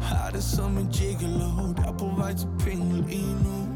[0.00, 3.71] Har det som en gigolo Der er på vej til penge lige nu.